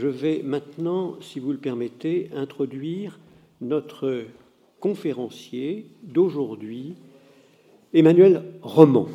[0.00, 3.20] Je vais maintenant, si vous le permettez, introduire
[3.60, 4.24] notre
[4.80, 6.94] conférencier d'aujourd'hui,
[7.92, 9.08] Emmanuel Roman.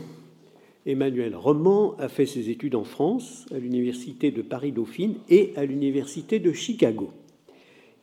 [0.85, 6.37] Emmanuel Roman a fait ses études en France, à l'Université de Paris-Dauphine et à l'Université
[6.37, 7.09] de Chicago.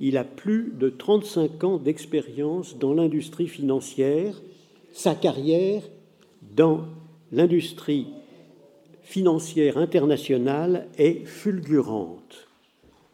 [0.01, 4.43] Il a plus de 35 ans d'expérience dans l'industrie financière.
[4.91, 5.85] Sa carrière
[6.57, 6.81] dans
[7.31, 8.09] l'industrie
[9.05, 12.49] financière internationale est fulgurante.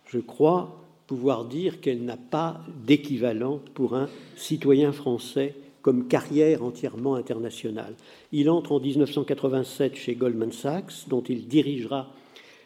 [0.09, 7.15] Je crois pouvoir dire qu'elle n'a pas d'équivalent pour un citoyen français comme carrière entièrement
[7.15, 7.95] internationale.
[8.33, 12.13] Il entre en 1987 chez Goldman Sachs, dont il dirigera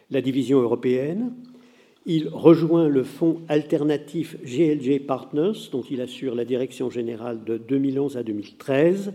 [0.09, 1.33] la division européenne.
[2.05, 8.17] Il rejoint le fonds alternatif GLG Partners, dont il assure la direction générale de 2011
[8.17, 9.13] à 2013.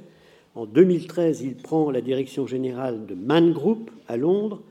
[0.54, 4.62] En 2013, il prend la direction générale de Man Group à Londres,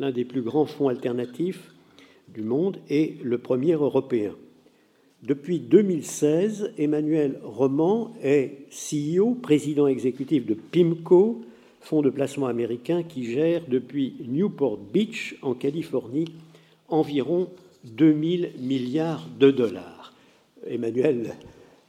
[0.00, 1.75] l'un des plus grands fonds alternatifs
[2.36, 4.32] du monde et le premier européen.
[5.22, 11.40] Depuis 2016, Emmanuel Roman est CEO, président exécutif de PIMCO,
[11.80, 16.26] fonds de placement américain qui gère depuis Newport Beach, en Californie,
[16.88, 17.48] environ
[17.84, 20.12] 2000 milliards de dollars.
[20.68, 21.34] Emmanuel,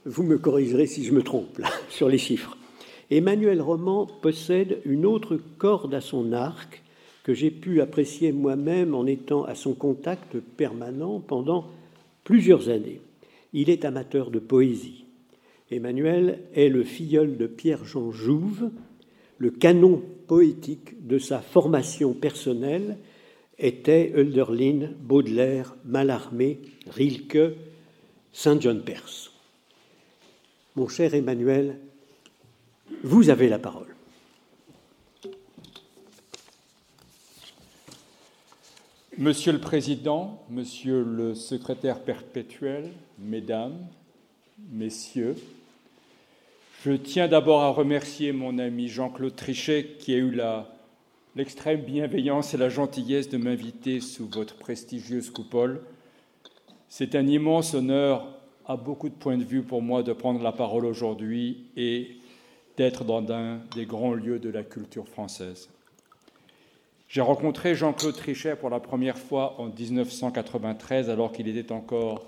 [0.06, 2.56] vous me corrigerez si je me trompe sur les chiffres.
[3.10, 6.82] Emmanuel Roman possède une autre corde à son arc
[7.28, 11.66] que j'ai pu apprécier moi-même en étant à son contact permanent pendant
[12.24, 13.02] plusieurs années.
[13.52, 15.04] Il est amateur de poésie.
[15.70, 18.70] Emmanuel est le filleul de Pierre-Jean Jouve.
[19.36, 22.96] Le canon poétique de sa formation personnelle
[23.58, 27.52] était Hölderlin, Baudelaire, Mallarmé, Rilke,
[28.32, 29.32] Saint John Perse.
[30.76, 31.76] Mon cher Emmanuel,
[33.02, 33.97] vous avez la parole.
[39.20, 42.88] Monsieur le Président, Monsieur le Secrétaire perpétuel,
[43.18, 43.76] Mesdames,
[44.70, 45.34] Messieurs,
[46.84, 50.40] je tiens d'abord à remercier mon ami Jean-Claude Trichet qui a eu
[51.34, 55.80] l'extrême bienveillance et la gentillesse de m'inviter sous votre prestigieuse coupole.
[56.88, 58.24] C'est un immense honneur
[58.66, 62.18] à beaucoup de points de vue pour moi de prendre la parole aujourd'hui et
[62.76, 65.68] d'être dans un des grands lieux de la culture française.
[67.08, 72.26] J'ai rencontré Jean-Claude Trichet pour la première fois en 1993, alors qu'il était encore,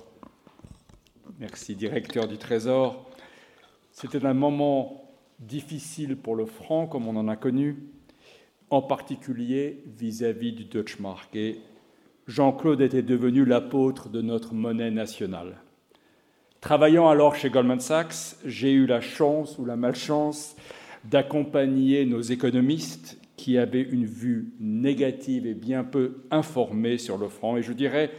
[1.38, 3.04] merci, directeur du Trésor.
[3.92, 5.04] C'était un moment
[5.38, 7.76] difficile pour le franc, comme on en a connu,
[8.70, 11.36] en particulier vis-à-vis du Deutschmark.
[11.36, 11.60] Et
[12.26, 15.58] Jean-Claude était devenu l'apôtre de notre monnaie nationale.
[16.62, 20.56] Travaillant alors chez Goldman Sachs, j'ai eu la chance ou la malchance
[21.04, 27.56] d'accompagner nos économistes qui avait une vue négative et bien peu informée sur le franc.
[27.56, 28.11] Et je dirais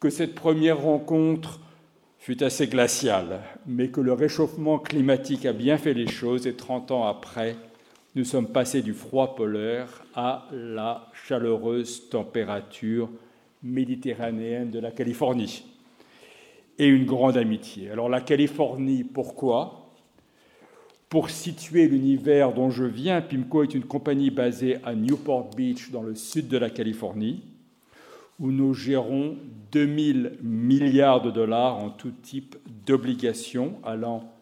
[0.00, 1.60] que cette première rencontre
[2.18, 6.90] fut assez glaciale, mais que le réchauffement climatique a bien fait les choses et 30
[6.90, 7.54] ans après,
[8.16, 13.10] nous sommes passés du froid polaire à la chaleureuse température
[13.62, 15.64] méditerranéenne de la Californie.
[16.80, 17.92] Et une grande amitié.
[17.92, 19.81] Alors la Californie, pourquoi?
[21.12, 26.00] Pour situer l'univers dont je viens, PIMCO est une compagnie basée à Newport Beach, dans
[26.00, 27.42] le sud de la Californie,
[28.38, 29.36] où nous gérons
[29.72, 32.56] 2000 milliards de dollars en tout type
[32.86, 34.32] d'obligations, allant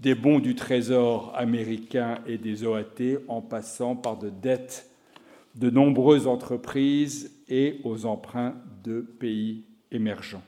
[0.00, 4.90] des bons du Trésor américain et des OAT, en passant par de dettes
[5.54, 9.62] de nombreuses entreprises et aux emprunts de pays
[9.92, 10.42] émergents.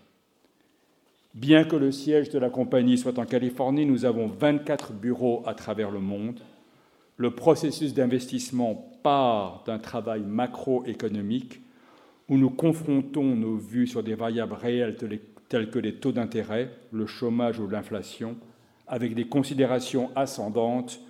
[1.35, 5.55] Bien que le siège de la compagnie soit en Californie, nous avons 24 bureaux à
[5.55, 6.41] travers le monde.
[7.17, 8.75] Le processus d'investissement
[9.05, 11.61] part d'un travail macroéconomique
[12.29, 14.97] où nous confrontons nos vues sur des variables réelles
[15.49, 18.37] telles que les taux d'intérêt, le chômage ou l'inflation,
[18.89, 21.01] avec des considérations ascendantes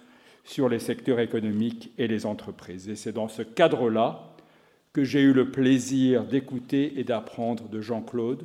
[0.45, 2.91] sur les secteurs économiques et les entreprises.
[2.91, 4.35] Et c'est dans ce cadre-là
[4.93, 8.45] que j'ai eu le plaisir d'écouter et d'apprendre de Jean-Claude,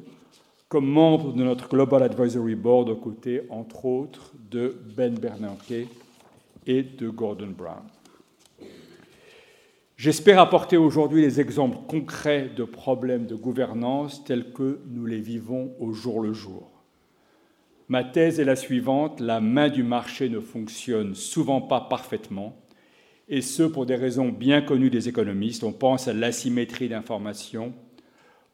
[0.67, 5.87] comme membre de notre Global Advisory Board aux côtés, entre autres, de Ben Bernanke
[6.65, 7.83] et de Gordon Brown.
[9.95, 15.73] J'espère apporter aujourd'hui les exemples concrets de problèmes de gouvernance tels que nous les vivons
[15.79, 16.71] au jour le jour.
[17.87, 22.57] Ma thèse est la suivante, la main du marché ne fonctionne souvent pas parfaitement,
[23.29, 25.63] et ce pour des raisons bien connues des économistes.
[25.63, 27.73] On pense à l'asymétrie d'information,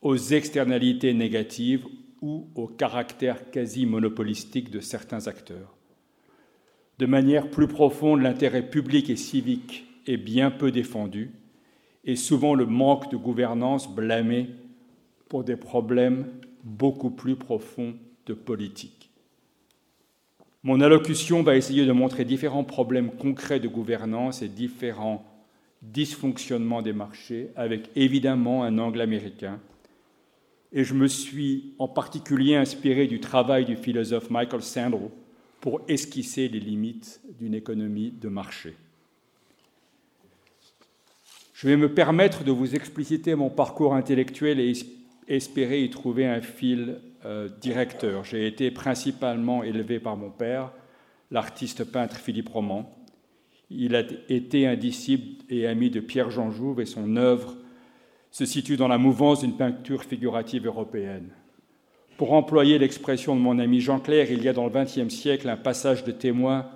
[0.02, 1.86] aux externalités négatives
[2.22, 5.76] ou au caractère quasi monopolistique de certains acteurs.
[7.00, 11.32] De manière plus profonde, l'intérêt public et civique est bien peu défendu
[12.04, 14.50] et souvent le manque de gouvernance blâmé
[15.30, 16.28] pour des problèmes
[16.64, 17.96] beaucoup plus profonds
[18.26, 19.10] de politique.
[20.64, 25.26] Mon allocution va essayer de montrer différents problèmes concrets de gouvernance et différents
[25.82, 29.60] dysfonctionnements des marchés, avec évidemment un angle américain.
[30.74, 35.10] Et je me suis en particulier inspiré du travail du philosophe Michael Sandel
[35.60, 38.76] pour esquisser les limites d'une économie de marché.
[41.54, 44.74] Je vais me permettre de vous expliciter mon parcours intellectuel et
[45.28, 48.24] espérer y trouver un fil euh, directeur.
[48.24, 50.72] J'ai été principalement élevé par mon père,
[51.30, 52.92] l'artiste peintre Philippe Roman.
[53.70, 57.56] Il a été un disciple et ami de Pierre Jean Jouve et son œuvre
[58.32, 61.30] se situe dans la mouvance d'une peinture figurative européenne.
[62.18, 65.50] Pour employer l'expression de mon ami Jean Clair, il y a dans le XXe siècle
[65.50, 66.70] un passage de témoin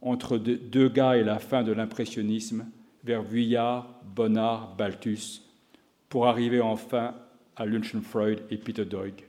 [0.00, 2.66] entre deux gars et la fin de l'impressionnisme,
[3.04, 5.42] vers Vuillard, Bonnard, Balthus,
[6.08, 7.14] pour arriver enfin
[7.56, 7.64] à
[8.02, 9.24] Freud et Peter Doig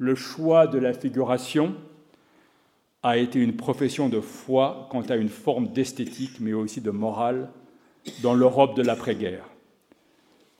[0.00, 1.74] le choix de la figuration
[3.02, 7.50] a été une profession de foi quant à une forme d'esthétique, mais aussi de morale,
[8.22, 9.49] dans l'Europe de l'après-guerre.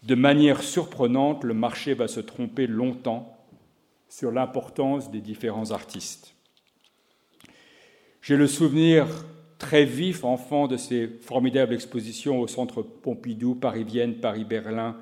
[0.03, 3.37] De manière surprenante, le marché va se tromper longtemps
[4.09, 6.35] sur l'importance des différents artistes.
[8.23, 9.07] J'ai le souvenir
[9.59, 14.97] très vif, enfant, de ces formidables expositions au centre Pompidou, Paris-Vienne, Paris-Berlin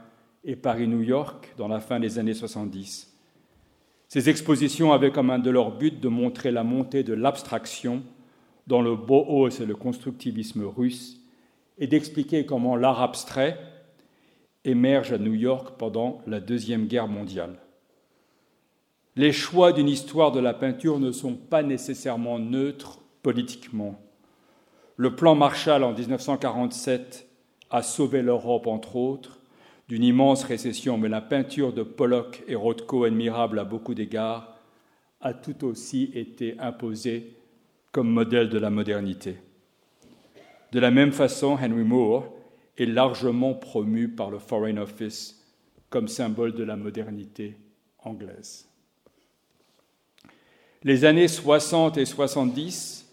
[0.44, 3.14] et Paris-New York dans la fin des années 70.
[4.08, 8.02] Ces expositions avaient comme un de leurs buts de montrer la montée de l'abstraction
[8.66, 11.20] dans le Bohos et le constructivisme russe
[11.78, 13.58] et d'expliquer comment l'art abstrait
[14.68, 17.58] émerge à New York pendant la Deuxième Guerre mondiale.
[19.16, 23.98] Les choix d'une histoire de la peinture ne sont pas nécessairement neutres politiquement.
[24.96, 27.26] Le plan Marshall en 1947
[27.70, 29.40] a sauvé l'Europe, entre autres,
[29.88, 34.54] d'une immense récession, mais la peinture de Pollock et Rothko, admirable à beaucoup d'égards,
[35.20, 37.32] a tout aussi été imposée
[37.90, 39.36] comme modèle de la modernité.
[40.72, 42.37] De la même façon, Henry Moore
[42.78, 45.44] est largement promu par le Foreign Office
[45.90, 47.56] comme symbole de la modernité
[47.98, 48.68] anglaise.
[50.84, 53.06] Les années 60 et 70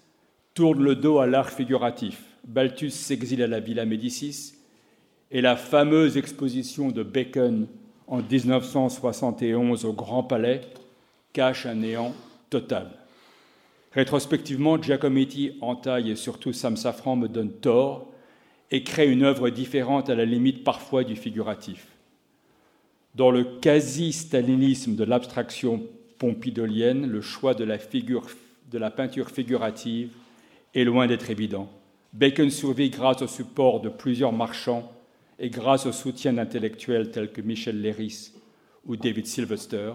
[0.53, 2.21] tournent le dos à l'art figuratif.
[2.47, 4.53] Balthus s'exile à la Villa Médicis
[5.31, 7.67] et la fameuse exposition de Bacon
[8.07, 10.61] en 1971 au Grand Palais
[11.33, 12.13] cache un néant
[12.49, 12.91] total.
[13.93, 18.11] Rétrospectivement, Giacometti, Entaille et surtout Sam Safran me donnent tort
[18.75, 21.87] et créent une œuvre différente à la limite parfois du figuratif.
[23.15, 25.81] Dans le quasi-stalinisme de l'abstraction
[26.17, 30.09] pompidolienne, le choix de la, peinture figurative
[30.73, 31.69] est loin d'être évident.
[32.11, 34.91] Bacon survit grâce au support de plusieurs marchands
[35.39, 38.33] et grâce au soutien d'intellectuels tels que Michel Léris
[38.85, 39.93] ou David Sylvester,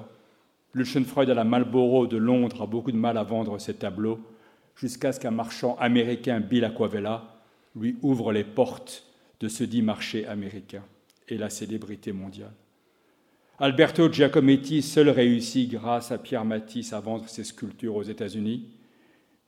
[0.72, 4.20] Lucian-Freud à la Marlborough de Londres a beaucoup de mal à vendre ses tableaux,
[4.74, 7.39] jusqu'à ce qu'un marchand américain, Bill Aquavella,
[7.76, 9.06] lui ouvre les portes
[9.40, 10.84] de ce dit marché américain
[11.28, 12.54] et la célébrité mondiale.
[13.58, 18.68] Alberto Giacometti seul réussit, grâce à Pierre Matisse, à vendre ses sculptures aux États-Unis,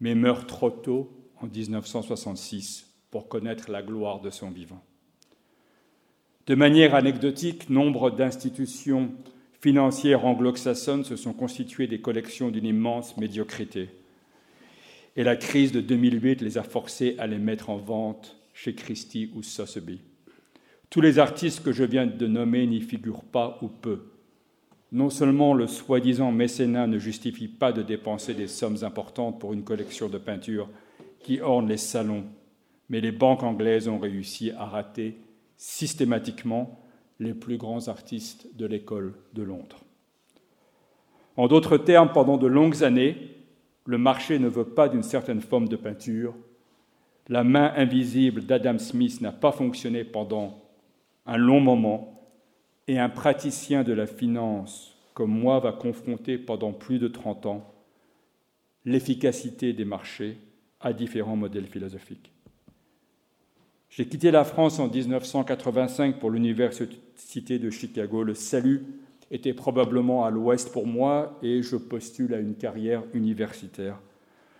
[0.00, 1.10] mais meurt trop tôt,
[1.40, 4.82] en 1966, pour connaître la gloire de son vivant.
[6.46, 9.12] De manière anecdotique, nombre d'institutions
[9.60, 13.90] financières anglo-saxonnes se sont constituées des collections d'une immense médiocrité.
[15.16, 19.30] Et la crise de 2008 les a forcées à les mettre en vente chez Christie
[19.34, 20.00] ou Sotheby.
[20.88, 24.12] Tous les artistes que je viens de nommer n'y figurent pas ou peu.
[24.90, 29.64] Non seulement le soi-disant mécénat ne justifie pas de dépenser des sommes importantes pour une
[29.64, 30.68] collection de peintures
[31.20, 32.24] qui orne les salons,
[32.90, 35.16] mais les banques anglaises ont réussi à rater
[35.56, 36.78] systématiquement
[37.20, 39.80] les plus grands artistes de l'école de Londres.
[41.36, 43.31] En d'autres termes, pendant de longues années,
[43.86, 46.34] le marché ne veut pas d'une certaine forme de peinture.
[47.28, 50.62] La main invisible d'Adam Smith n'a pas fonctionné pendant
[51.26, 52.20] un long moment
[52.88, 57.74] et un praticien de la finance comme moi va confronter pendant plus de 30 ans
[58.84, 60.38] l'efficacité des marchés
[60.80, 62.32] à différents modèles philosophiques.
[63.90, 68.22] J'ai quitté la France en 1985 pour l'Université de Chicago.
[68.24, 68.84] Le salut
[69.32, 73.98] était probablement à l'ouest pour moi et je postule à une carrière universitaire.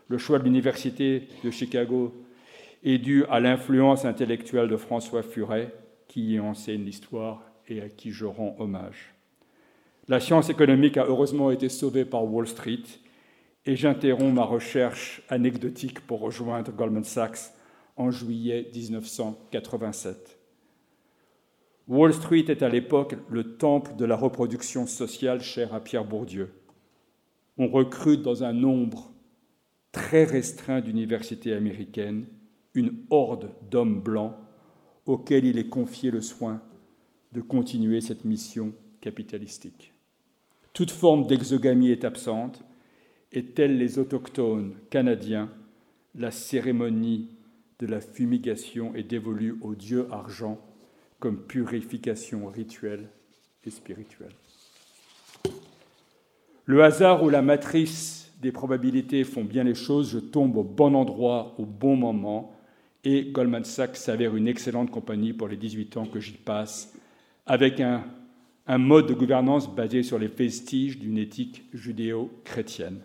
[0.09, 2.15] Le choix de l'Université de Chicago
[2.83, 5.73] est dû à l'influence intellectuelle de François Furet,
[6.09, 9.15] qui y enseigne l'histoire et à qui je rends hommage.
[10.09, 12.83] La science économique a heureusement été sauvée par Wall Street
[13.67, 17.53] et j'interromps ma recherche anecdotique pour rejoindre Goldman Sachs
[17.97, 20.42] en juillet 1987.
[21.89, 26.51] Wall Street est à l'époque le temple de la reproduction sociale cher à Pierre Bourdieu.
[27.59, 29.13] On recrute dans un nombre
[29.91, 32.27] très restreint d'universités américaines
[32.75, 34.35] une horde d'hommes blancs
[35.07, 36.63] auxquels il est confié le soin
[37.33, 39.93] de continuer cette mission capitalistique.
[40.73, 42.63] Toute forme d'exogamie est absente,
[43.33, 45.51] et tels les autochtones canadiens,
[46.15, 47.31] la cérémonie
[47.79, 50.61] de la fumigation est dévolue au dieu argent
[51.23, 53.09] comme purification rituelle
[53.63, 54.33] et spirituelle.
[56.65, 60.97] Le hasard ou la matrice des probabilités font bien les choses, je tombe au bon
[60.97, 62.57] endroit au bon moment
[63.05, 66.93] et Goldman Sachs s'avère une excellente compagnie pour les 18 ans que j'y passe,
[67.47, 68.03] avec un,
[68.67, 72.99] un mode de gouvernance basé sur les vestiges d'une éthique judéo-chrétienne.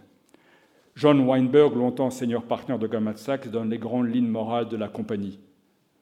[0.96, 4.88] John Weinberg, longtemps senior partner de Goldman Sachs, donne les grandes lignes morales de la
[4.88, 5.38] compagnie.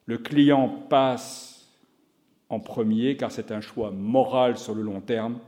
[0.05, 1.54] Le client passe
[2.49, 5.39] en premier car c'est un choix moral sur le long terme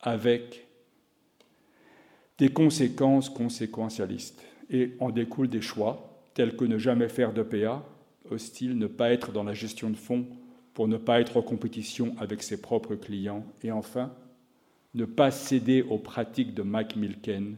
[0.00, 0.66] avec
[2.38, 4.42] des conséquences conséquentialistes.
[4.70, 7.84] Et en découlent des choix tels que ne jamais faire d'EPA,
[8.30, 10.26] hostile, ne pas être dans la gestion de fonds
[10.72, 14.12] pour ne pas être en compétition avec ses propres clients, et enfin,
[14.94, 17.56] ne pas céder aux pratiques de Mike Milken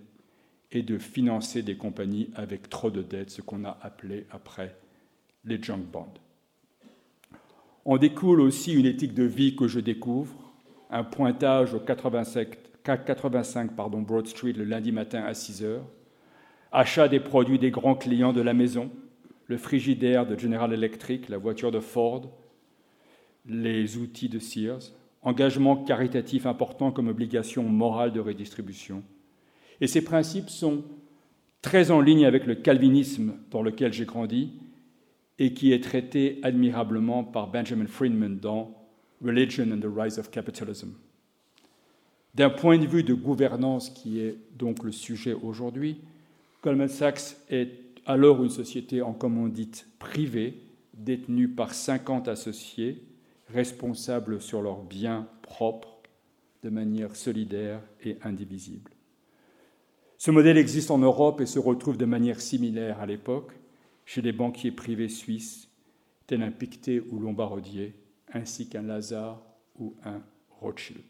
[0.70, 4.76] et de financer des compagnies avec trop de dettes, ce qu'on a appelé après
[5.44, 6.12] les junk bonds.
[7.88, 10.34] On découle aussi une éthique de vie que je découvre,
[10.90, 15.86] un pointage au 85, 85 pardon, Broad Street le lundi matin à 6 heures,
[16.72, 18.90] achat des produits des grands clients de la maison,
[19.46, 22.28] le frigidaire de General Electric, la voiture de Ford,
[23.48, 24.90] les outils de Sears,
[25.22, 29.04] engagement caritatif important comme obligation morale de redistribution.
[29.80, 30.82] Et ces principes sont
[31.62, 34.54] très en ligne avec le calvinisme dans lequel j'ai grandi
[35.38, 38.74] et qui est traité admirablement par Benjamin Friedman dans
[39.24, 40.90] Religion and the Rise of Capitalism.
[42.34, 46.00] D'un point de vue de gouvernance, qui est donc le sujet aujourd'hui,
[46.62, 47.70] Goldman Sachs est
[48.04, 50.62] alors une société en commandite privée,
[50.94, 53.02] détenue par 50 associés,
[53.52, 55.96] responsables sur leurs biens propres,
[56.62, 58.90] de manière solidaire et indivisible.
[60.18, 63.52] Ce modèle existe en Europe et se retrouve de manière similaire à l'époque
[64.06, 65.68] chez les banquiers privés suisses,
[66.26, 67.94] tels un Pictet ou Lombardier,
[68.32, 69.42] ainsi qu'un Lazare
[69.78, 71.02] ou un Rothschild.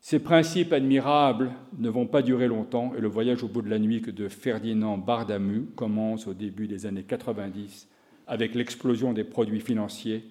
[0.00, 3.78] Ces principes admirables ne vont pas durer longtemps et le voyage au bout de la
[3.78, 7.88] nuit que de Ferdinand Bardamu commence au début des années 90
[8.26, 10.24] avec l'explosion des produits financiers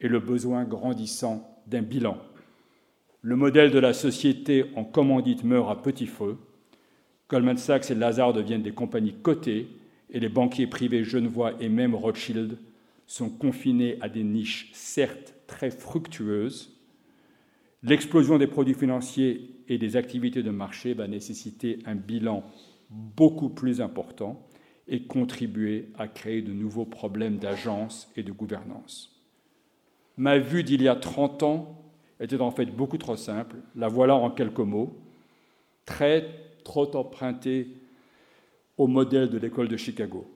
[0.00, 2.16] et le besoin grandissant d'un bilan.
[3.22, 6.38] Le modèle de la société en commandite meurt à petit feu.
[7.28, 9.68] Goldman Sachs et Lazare deviennent des compagnies cotées
[10.10, 12.58] et les banquiers privés genevois et même Rothschild
[13.06, 16.78] sont confinés à des niches certes très fructueuses,
[17.84, 22.42] L'explosion des produits financiers et des activités de marché va nécessiter un bilan
[22.90, 24.44] beaucoup plus important
[24.88, 29.22] et contribuer à créer de nouveaux problèmes d'agence et de gouvernance.
[30.16, 31.78] Ma vue d'il y a 30 ans
[32.18, 33.56] était en fait beaucoup trop simple.
[33.76, 34.98] La voilà en quelques mots,
[35.84, 36.28] très
[36.64, 37.68] trop empruntée
[38.78, 40.26] au modèle de l'école de Chicago.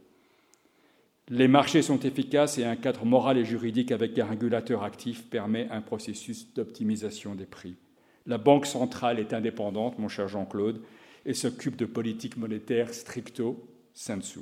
[1.28, 5.68] Les marchés sont efficaces et un cadre moral et juridique avec un régulateur actif permet
[5.70, 7.76] un processus d'optimisation des prix.
[8.26, 10.82] La Banque centrale est indépendante, mon cher Jean-Claude,
[11.24, 14.40] et s'occupe de politique monétaire stricto sensu.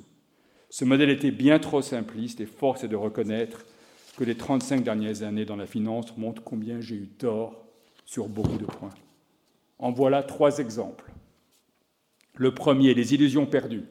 [0.70, 3.66] Ce modèle était bien trop simpliste et force est de reconnaître
[4.16, 7.64] que les 35 dernières années dans la finance montrent combien j'ai eu tort
[8.06, 8.94] sur beaucoup de points.
[9.78, 11.10] En voilà trois exemples.
[12.34, 13.84] Le premier, les illusions perdues.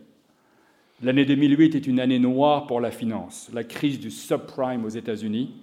[1.01, 3.49] L'année 2008 est une année noire pour la finance.
[3.53, 5.53] La crise du subprime aux États-Unis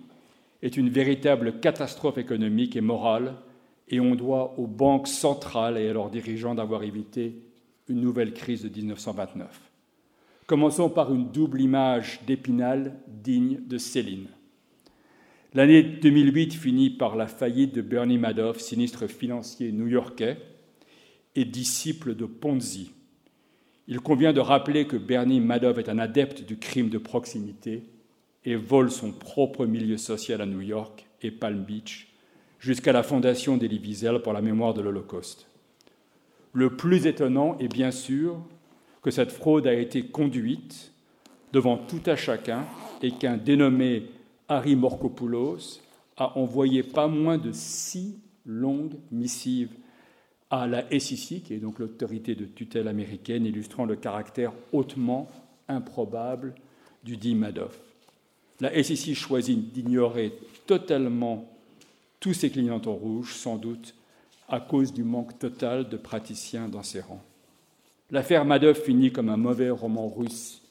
[0.63, 3.35] est une véritable catastrophe économique et morale,
[3.89, 7.37] et on doit aux banques centrales et à leurs dirigeants d'avoir évité
[7.89, 9.61] une nouvelle crise de 1929.
[10.47, 14.29] Commençons par une double image d'Épinal digne de Céline.
[15.55, 20.39] L'année 2008 finit par la faillite de Bernie Madoff, sinistre financier new-yorkais
[21.37, 22.93] et disciple de Ponzi,
[23.87, 27.85] il convient de rappeler que Bernie Madoff est un adepte du crime de proximité
[28.45, 32.09] et vole son propre milieu social à New York et Palm Beach
[32.59, 35.47] jusqu'à la fondation d'Elie Wiesel pour la mémoire de l'Holocauste.
[36.53, 38.41] Le plus étonnant est bien sûr
[39.03, 40.93] que cette fraude a été conduite
[41.53, 42.65] devant tout à chacun
[43.03, 44.07] et qu'un dénommé
[44.49, 45.81] Harry Morkopoulos
[46.17, 49.71] a envoyé pas moins de six longues missives
[50.51, 55.29] à la SEC, qui est donc l'autorité de tutelle américaine, illustrant le caractère hautement
[55.69, 56.55] improbable
[57.05, 57.79] du dit Madoff.
[58.61, 60.33] la SEC choisit d'ignorer
[60.67, 61.51] totalement
[62.21, 63.95] tous ses clignotants rouges, sans doute
[64.49, 67.23] à cause du manque total de praticiens dans ses rangs.
[68.11, 70.63] L'affaire Madoff finit comme un mauvais roman russe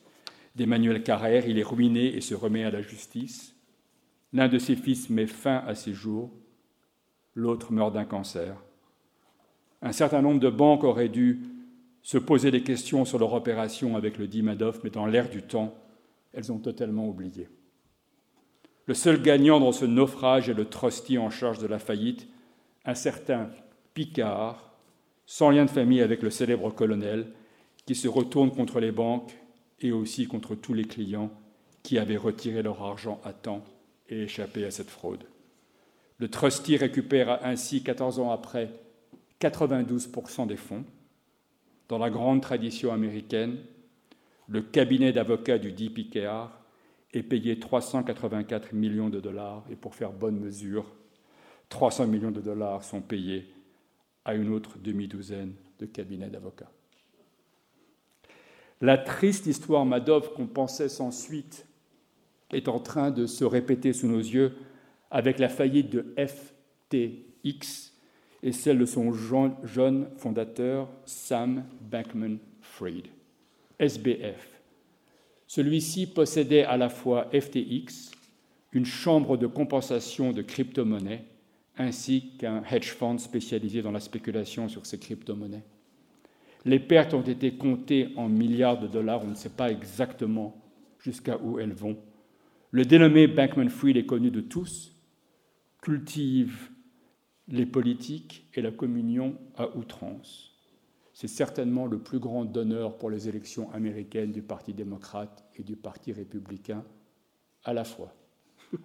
[0.55, 1.48] d'Emmanuel Carrère.
[1.48, 3.53] Il est ruiné et se remet à la justice.
[4.32, 6.32] L'un de ses fils met fin à ses jours,
[7.36, 8.55] l'autre meurt d'un cancer.
[9.85, 11.41] Un certain nombre de banques auraient dû
[12.01, 15.43] se poser des questions sur leur opération avec le dit Madoff, mais dans l'air du
[15.43, 15.75] temps,
[16.33, 17.47] elles ont totalement oublié.
[18.87, 22.27] Le seul gagnant dans ce naufrage est le trustee en charge de la faillite,
[22.83, 23.51] un certain
[23.93, 24.73] Picard,
[25.27, 27.27] sans lien de famille avec le célèbre colonel,
[27.85, 29.37] qui se retourne contre les banques
[29.81, 31.29] et aussi contre tous les clients
[31.83, 33.63] qui avaient retiré leur argent à temps
[34.09, 35.25] et échappé à cette fraude.
[36.17, 38.71] Le trustee récupère ainsi, 14 ans après,
[39.41, 40.85] 92% des fonds,
[41.87, 43.57] dans la grande tradition américaine,
[44.47, 45.93] le cabinet d'avocats du dit
[47.13, 50.85] est payé 384 millions de dollars, et pour faire bonne mesure,
[51.69, 53.47] 300 millions de dollars sont payés
[54.23, 56.71] à une autre demi-douzaine de cabinets d'avocats.
[58.81, 61.65] La triste histoire Madoff qu'on pensait sans suite
[62.51, 64.53] est en train de se répéter sous nos yeux
[65.09, 67.93] avec la faillite de FTX,
[68.45, 73.07] et celle de son jeune fondateur Sam Bankman-Fried,
[73.79, 74.61] SBF.
[75.47, 78.11] Celui-ci possédait à la fois FTX,
[78.71, 81.25] une chambre de compensation de crypto-monnaies,
[81.75, 85.63] ainsi qu'un hedge fund spécialisé dans la spéculation sur ces crypto-monnaies.
[86.65, 90.55] Les pertes ont été comptées en milliards de dollars, on ne sait pas exactement
[90.99, 91.97] jusqu'à où elles vont.
[92.69, 94.91] Le dénommé Bankman-Fried est connu de tous,
[95.81, 96.69] cultive
[97.47, 100.51] les politiques et la communion à outrance.
[101.13, 105.75] C'est certainement le plus grand donneur pour les élections américaines du Parti démocrate et du
[105.75, 106.83] Parti républicain
[107.63, 108.13] à la fois.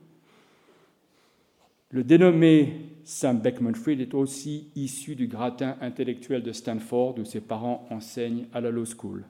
[1.90, 7.88] Le dénommé Sam Beckman-Fried est aussi issu du gratin intellectuel de Stanford où ses parents
[7.90, 9.24] enseignent à la Law School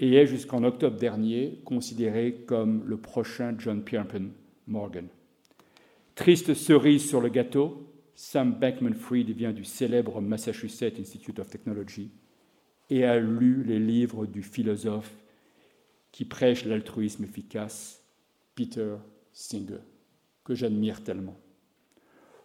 [0.00, 4.30] et est jusqu'en octobre dernier considéré comme le prochain John Pierpont
[4.66, 5.06] Morgan.
[6.16, 7.85] Triste cerise sur le gâteau,
[8.16, 12.10] Sam Bankman-Fried vient du célèbre Massachusetts Institute of Technology
[12.88, 15.12] et a lu les livres du philosophe
[16.12, 18.02] qui prêche l'altruisme efficace,
[18.54, 18.94] Peter
[19.32, 19.80] Singer,
[20.44, 21.36] que j'admire tellement.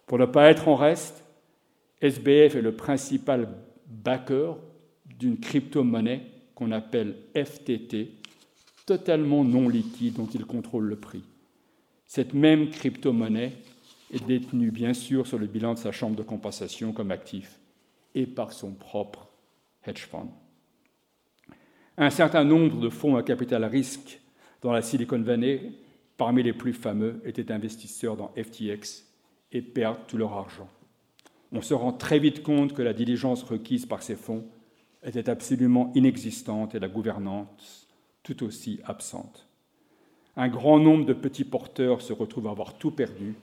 [0.06, 1.24] Pour ne pas être en reste,
[2.02, 3.48] SBF est le principal
[3.86, 4.56] backer
[5.06, 6.20] d'une crypto-monnaie
[6.54, 8.10] qu'on appelle FTT,
[8.84, 11.24] totalement non liquide, dont il contrôle le prix.
[12.04, 13.52] Cette même crypto-monnaie
[14.12, 17.58] est détenu bien sûr sur le bilan de sa chambre de compensation comme actif
[18.14, 19.28] et par son propre
[19.86, 20.28] hedge fund.
[21.96, 24.20] Un certain nombre de fonds à capital risque
[24.60, 25.72] dans la Silicon Valley,
[26.16, 29.04] parmi les plus fameux, étaient investisseurs dans FTX
[29.50, 30.68] et perdent tout leur argent.
[31.52, 34.44] On se rend très vite compte que la diligence requise par ces fonds
[35.02, 37.88] était absolument inexistante et la gouvernance
[38.22, 39.48] tout aussi absente.
[40.36, 43.34] Un grand nombre de petits porteurs se retrouvent à avoir tout perdu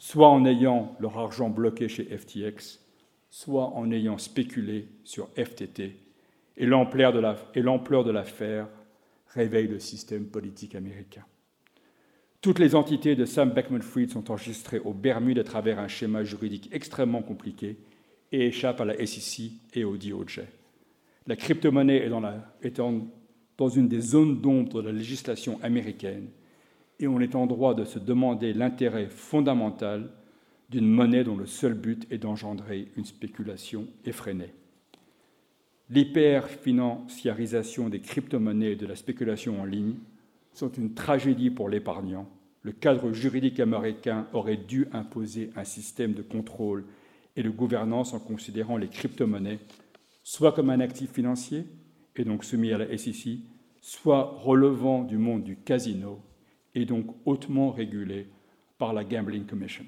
[0.00, 2.80] soit en ayant leur argent bloqué chez FTX,
[3.28, 5.94] soit en ayant spéculé sur FTT.
[6.56, 8.66] Et l'ampleur de l'affaire
[9.28, 11.24] réveille le système politique américain.
[12.40, 16.70] Toutes les entités de Sam Beckman-Fried sont enregistrées au Bermude à travers un schéma juridique
[16.72, 17.76] extrêmement compliqué
[18.32, 20.40] et échappent à la SEC et au DOJ.
[21.26, 22.08] La crypto-monnaie
[22.62, 26.28] est dans une des zones d'ombre de la législation américaine
[27.00, 30.10] et on est en droit de se demander l'intérêt fondamental
[30.68, 34.54] d'une monnaie dont le seul but est d'engendrer une spéculation effrénée.
[35.88, 39.96] L'hyperfinanciarisation des crypto-monnaies et de la spéculation en ligne
[40.52, 42.28] sont une tragédie pour l'épargnant.
[42.62, 46.84] Le cadre juridique américain aurait dû imposer un système de contrôle
[47.34, 49.58] et de gouvernance en considérant les crypto-monnaies
[50.22, 51.66] soit comme un actif financier,
[52.14, 53.38] et donc soumis à la SEC,
[53.80, 56.20] soit relevant du monde du casino
[56.74, 58.28] et donc hautement régulé
[58.78, 59.84] par la Gambling Commission.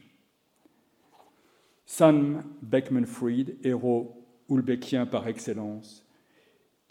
[1.87, 6.07] Sam Beckman-Fried, héros oulbekien par excellence,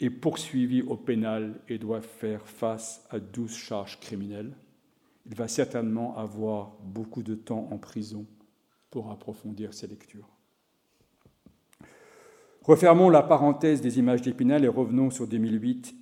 [0.00, 4.56] est poursuivi au pénal et doit faire face à douze charges criminelles.
[5.26, 8.26] Il va certainement avoir beaucoup de temps en prison
[8.90, 10.28] pour approfondir ses lectures.
[12.62, 15.94] Refermons la parenthèse des images d'Épinal et revenons sur 2008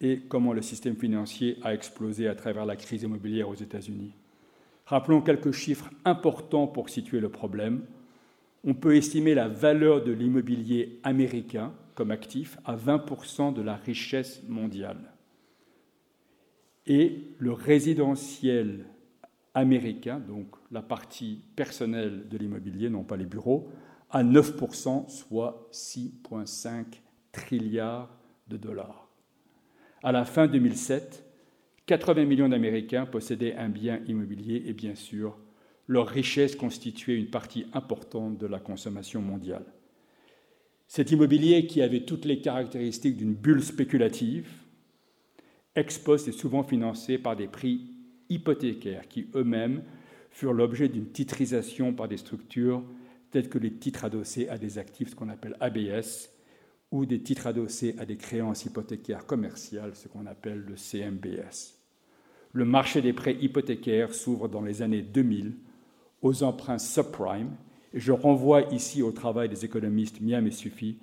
[0.00, 4.14] et comment le système financier a explosé à travers la crise immobilière aux États-Unis.
[4.86, 7.84] Rappelons quelques chiffres importants pour situer le problème.
[8.64, 14.42] On peut estimer la valeur de l'immobilier américain comme actif à 20% de la richesse
[14.48, 15.12] mondiale.
[16.86, 18.86] et le résidentiel
[19.54, 23.68] américain, donc la partie personnelle de l'immobilier, non pas les bureaux,
[24.10, 26.86] à 9%, soit 6,5
[27.32, 28.10] trilliards
[28.48, 28.99] de dollars.
[30.02, 31.24] À la fin 2007,
[31.84, 35.36] 80 millions d'Américains possédaient un bien immobilier et bien sûr,
[35.88, 39.66] leur richesse constituait une partie importante de la consommation mondiale.
[40.86, 44.48] Cet immobilier, qui avait toutes les caractéristiques d'une bulle spéculative,
[45.76, 47.90] expose est souvent financé par des prix
[48.30, 49.82] hypothécaires qui eux-mêmes
[50.30, 52.82] furent l'objet d'une titrisation par des structures
[53.30, 56.30] telles que les titres adossés à des actifs, qu'on appelle ABS,
[56.90, 61.78] ou des titres adossés à des créances hypothécaires commerciales, ce qu'on appelle le CMBS.
[62.52, 65.54] Le marché des prêts hypothécaires s'ouvre dans les années 2000
[66.22, 67.56] aux emprunts subprime,
[67.92, 70.98] et je renvoie ici au travail des économistes Miam et Sufi,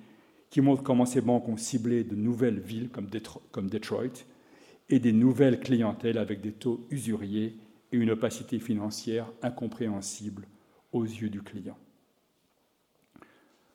[0.50, 4.24] qui montrent comment ces banques ont ciblé de nouvelles villes comme Detroit
[4.90, 7.56] et des nouvelles clientèles avec des taux usuriers
[7.92, 10.46] et une opacité financière incompréhensible
[10.92, 11.76] aux yeux du client.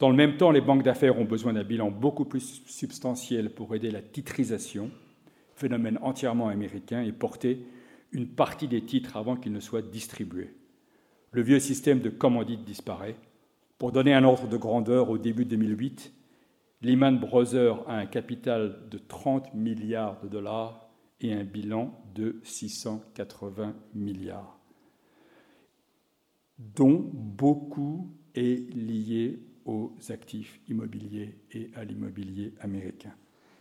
[0.03, 3.73] Dans le même temps, les banques d'affaires ont besoin d'un bilan beaucoup plus substantiel pour
[3.73, 4.91] aider la titrisation,
[5.55, 7.65] phénomène entièrement américain, et porter
[8.11, 10.53] une partie des titres avant qu'ils ne soient distribués
[11.31, 13.15] le vieux système de commandite disparaît.
[13.77, 16.13] Pour donner un ordre de grandeur, au début de 2008,
[16.81, 20.89] Lehman Brothers a un capital de 30 milliards de dollars
[21.21, 24.59] et un bilan de 680 milliards,
[26.59, 33.13] dont beaucoup est lié aux actifs immobiliers et à l'immobilier américain.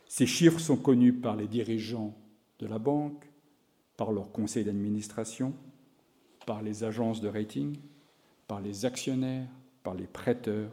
[0.07, 2.15] Ces chiffres sont connus par les dirigeants
[2.59, 3.31] de la banque,
[3.97, 5.55] par leur conseil d'administration,
[6.47, 7.77] par les agences de rating,
[8.47, 9.49] par les actionnaires,
[9.83, 10.71] par les prêteurs,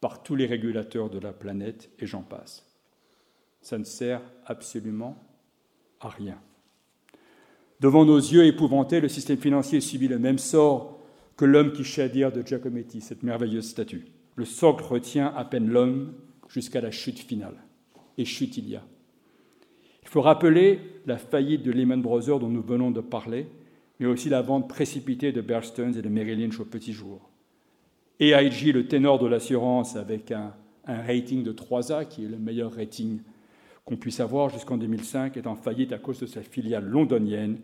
[0.00, 2.66] par tous les régulateurs de la planète, et j'en passe.
[3.60, 5.16] Ça ne sert absolument
[6.00, 6.40] à rien.
[7.80, 11.00] Devant nos yeux épouvantés, le système financier subit le même sort
[11.36, 14.06] que l'homme qui dire de Giacometti, cette merveilleuse statue.
[14.34, 16.14] Le socle retient à peine l'homme
[16.48, 17.56] jusqu'à la chute finale.
[18.18, 18.82] Et chute il y a.
[20.02, 23.46] Il faut rappeler la faillite de Lehman Brothers dont nous venons de parler,
[23.98, 27.30] mais aussi la vente précipitée de Bear Stearns et de Merrill Lynch au petit jour.
[28.20, 30.54] AIG, le ténor de l'assurance, avec un,
[30.86, 33.20] un, rating de 3A, qui est le meilleur rating
[33.84, 37.58] qu'on puisse avoir jusqu'en 2005, est en faillite à cause de sa filiale londonienne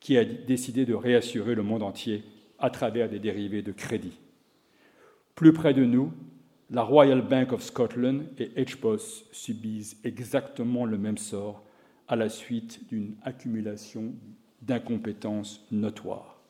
[0.00, 2.24] qui a décidé de réassurer le monde entier
[2.58, 4.18] à travers des dérivés de crédit.
[5.40, 6.12] Plus près de nous,
[6.68, 11.64] la Royal Bank of Scotland et HBOS subissent exactement le même sort
[12.08, 14.12] à la suite d'une accumulation
[14.60, 16.42] d'incompétence notoire.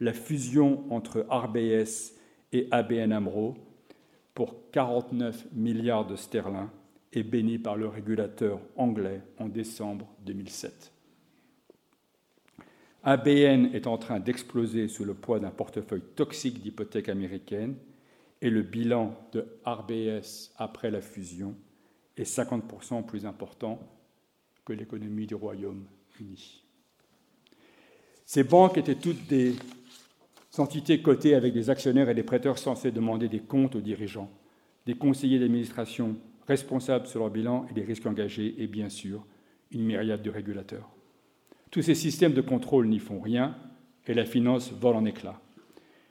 [0.00, 2.14] La fusion entre RBS
[2.54, 3.56] et ABN Amro
[4.32, 6.68] pour 49 milliards de sterling
[7.12, 10.94] est bénie par le régulateur anglais en décembre 2007.
[13.02, 17.74] ABN est en train d'exploser sous le poids d'un portefeuille toxique d'hypothèques américaines
[18.44, 21.56] et le bilan de RBS après la fusion
[22.18, 23.80] est 50% plus important
[24.66, 26.62] que l'économie du Royaume-Uni.
[28.26, 29.54] Ces banques étaient toutes des
[30.58, 34.30] entités cotées avec des actionnaires et des prêteurs censés demander des comptes aux dirigeants,
[34.84, 39.24] des conseillers d'administration responsables sur leur bilan et des risques engagés, et bien sûr,
[39.70, 40.90] une myriade de régulateurs.
[41.70, 43.56] Tous ces systèmes de contrôle n'y font rien
[44.06, 45.40] et la finance vole en éclats.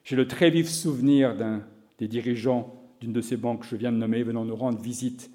[0.04, 1.64] J'ai le très vif souvenir d'un
[2.04, 5.32] des dirigeants d'une de ces banques que je viens de nommer venant nous rendre visite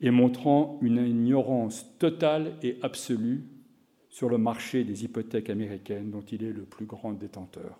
[0.00, 3.44] et montrant une ignorance totale et absolue
[4.08, 7.78] sur le marché des hypothèques américaines dont il est le plus grand détenteur.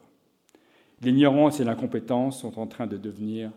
[1.01, 3.51] L'ignorance et l'incompétence sont en train de devenir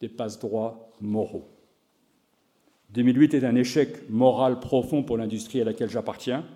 [0.00, 1.50] des passe-droits moraux.
[2.94, 6.46] 2008 est un échec moral profond pour l'industrie à laquelle j'appartiens,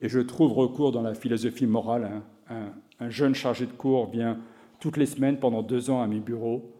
[0.00, 2.22] et je trouve recours dans la philosophie morale.
[2.48, 4.40] Un, un, jeune chargé de cours vient
[4.80, 6.74] toutes les semaines pendant deux ans à mes bureaux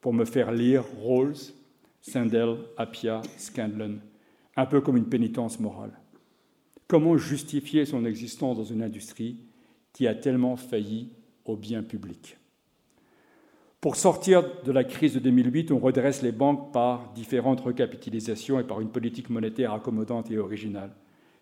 [0.00, 1.52] pour me faire lire Rawls,
[2.00, 3.98] Sandel, Appia, Scanlon,
[4.56, 5.98] un peu comme une pénitence morale.
[6.86, 9.40] Comment justifier son existence dans une industrie
[9.92, 11.10] qui a tellement failli
[11.44, 12.36] au bien public?
[13.80, 18.64] Pour sortir de la crise de 2008, on redresse les banques par différentes recapitalisations et
[18.64, 20.94] par une politique monétaire accommodante et originale.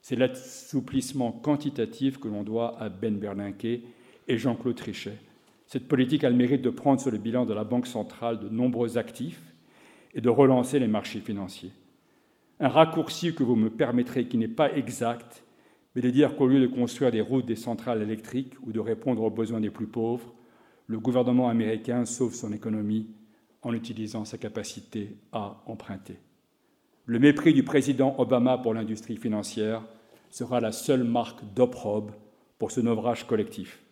[0.02, 5.18] C'est l'assouplissement quantitatif que l'on doit à Ben Bernanke et Jean-Claude Trichet.
[5.66, 8.48] Cette politique a le mérite de prendre sur le bilan de la Banque centrale de
[8.48, 9.54] nombreux actifs
[10.14, 11.72] et de relancer les marchés financiers
[12.60, 15.44] un raccourci que vous me permettrez qui n'est pas exact,
[15.94, 19.22] mais de dire qu'au lieu de construire des routes, des centrales électriques ou de répondre
[19.22, 20.32] aux besoins des plus pauvres,
[20.86, 23.08] le gouvernement américain sauve son économie
[23.62, 26.18] en utilisant sa capacité à emprunter.
[27.06, 29.82] Le mépris du président Obama pour l'industrie financière
[30.30, 32.14] sera la seule marque d'opprobre
[32.58, 33.83] pour ce naufrage collectif.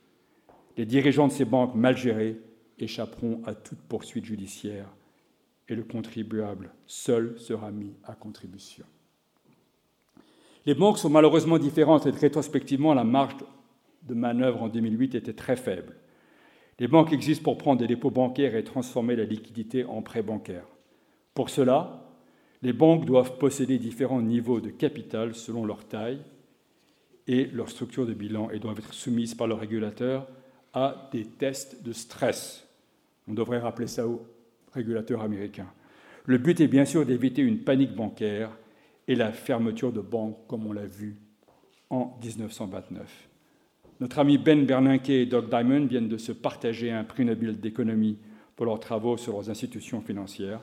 [0.77, 2.41] Les dirigeants de ces banques mal gérées
[2.79, 4.89] échapperont à toute poursuite judiciaire
[5.69, 8.85] et le contribuable seul sera mis à contribution.
[10.65, 13.37] Les banques sont malheureusement différentes et rétrospectivement, la marge
[14.05, 15.97] de manœuvre en 2008 était très faible.
[16.79, 20.67] Les banques existent pour prendre des dépôts bancaires et transformer la liquidité en prêts bancaires.
[21.35, 22.03] Pour cela,
[22.63, 26.23] les banques doivent posséder différents niveaux de capital selon leur taille
[27.27, 30.29] et leur structure de bilan et doivent être soumises par le régulateur
[30.73, 32.67] à des tests de stress.
[33.29, 34.27] On devrait rappeler ça aux
[34.73, 35.71] régulateurs américains.
[36.25, 38.51] Le but est bien sûr d'éviter une panique bancaire
[39.09, 41.17] et la fermeture de banques comme on l'a vu
[41.91, 43.29] en 1929.
[44.01, 48.19] Notre ami Ben Bernanke et Doug Diamond viennent de se partager un prix Nobel d'économie
[48.57, 50.61] pour leurs travaux sur leurs institutions financières.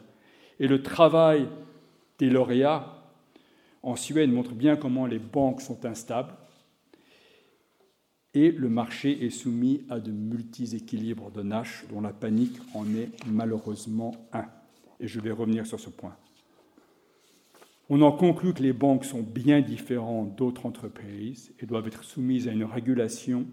[0.60, 1.48] Et le travail
[2.18, 3.00] des lauréats
[3.82, 6.34] en Suède montre bien comment les banques sont instables
[8.34, 13.10] et le marché est soumis à de multi-équilibres de Nash dont la panique en est
[13.26, 14.46] malheureusement un.
[15.00, 16.16] Et je vais revenir sur ce point.
[17.90, 22.48] On en conclut que les banques sont bien différentes d'autres entreprises et doivent être soumises
[22.48, 23.48] à une régulation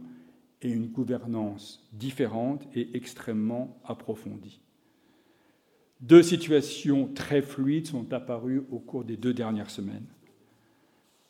[0.60, 4.60] et une gouvernance différentes et extrêmement approfondies.
[6.00, 10.06] Deux situations très fluides sont apparues au cours des deux dernières semaines.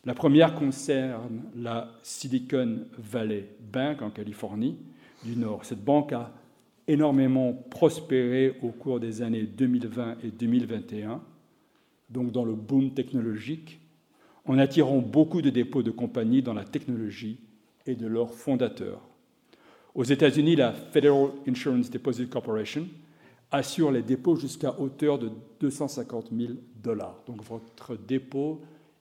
[0.07, 4.77] La première concerne la Silicon Valley Bank en Californie
[5.25, 5.65] du Nord.
[5.65, 6.31] Cette banque a
[6.87, 11.21] énormément prospéré au cours des années 2020 et 2021
[12.09, 13.81] donc dans le boom technologique,
[14.45, 17.41] en attirant beaucoup de dépôts de compagnies dans la technologie
[17.85, 19.01] et de leurs fondateurs.
[19.93, 22.87] Aux États-Unis, la Federal Insurance Deposit Corporation
[23.51, 27.21] assure les dépôts jusqu'à hauteur de 250 000 dollars.
[27.27, 28.61] Donc votre dépôt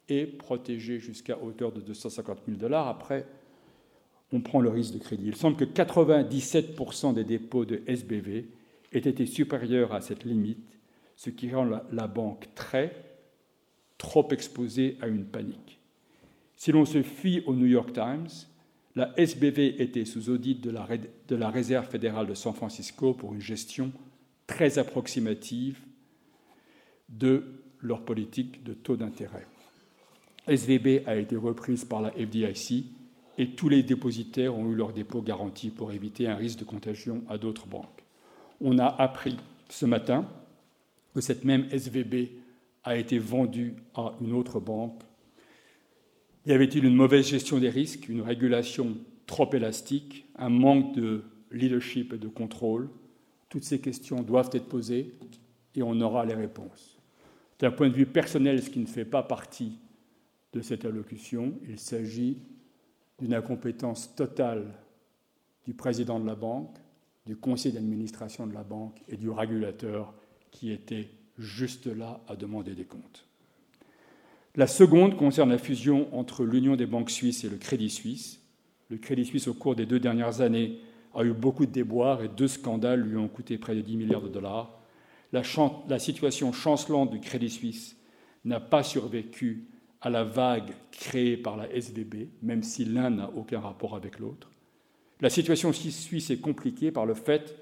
[0.10, 2.88] est protégé jusqu'à hauteur de 250 000 dollars.
[2.88, 3.26] Après,
[4.32, 5.28] on prend le risque de crédit.
[5.28, 8.48] Il semble que 97% des dépôts de SBV
[8.94, 10.76] aient été supérieurs à cette limite
[11.16, 12.94] ce qui rend la, banque très,
[13.98, 15.80] trop exposée à une panique.
[16.58, 18.28] Si l'on se fie au New York Times,
[18.96, 20.72] la SBV était sous audit de
[21.36, 23.92] la, Réserve fédérale de San Francisco pour une gestion
[24.48, 25.80] très approximative
[27.10, 27.44] de
[27.82, 29.46] leur politique de taux d'intérêt.
[30.48, 32.86] SVB a été reprise par la FDIC
[33.38, 37.24] et tous les dépositaires ont eu leurs dépôts garantis pour éviter un risque de contagion
[37.30, 38.04] à d'autres banques.
[38.62, 39.38] On a appris
[39.70, 40.28] ce matin
[41.14, 42.30] que cette même SVB
[42.84, 45.02] a été vendue à une autre banque
[46.46, 52.14] Y avait-il une mauvaise gestion des risques, une régulation trop élastique, un manque de leadership
[52.14, 52.90] et de contrôle?
[53.50, 55.14] Toutes ces questions doivent être posées
[55.74, 57.00] et on aura les réponses.
[57.60, 59.80] D'un point de vue personnel, ce qui ne fait pas partie
[60.56, 62.38] de cette allocution, il s'agit
[63.20, 64.74] d'une incompétence totale
[65.66, 66.78] du président de la banque,
[67.26, 70.14] du conseil d'administration de la banque et du régulateur
[70.52, 73.28] qui était juste là à demander des comptes.
[74.56, 78.40] La seconde concerne la fusion entre l'Union des banques suisses et le Crédit Suisse.
[78.90, 80.80] Le Crédit Suisse, au cours des deux dernières années,
[81.14, 84.22] a eu beaucoup de déboires et deux scandales lui ont coûté près de 10 milliards
[84.22, 84.80] de dollars.
[85.34, 85.42] La,
[85.90, 87.98] la situation chancelante du Crédit Suisse
[88.46, 89.68] n'a pas survécu
[90.02, 94.50] à la vague créée par la SVB, même si l'un n'a aucun rapport avec l'autre.
[95.22, 97.56] La situation suisse est compliquée par le fait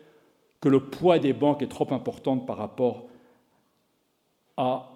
[0.59, 3.09] que le poids des banques est trop important par rapport
[4.57, 4.89] à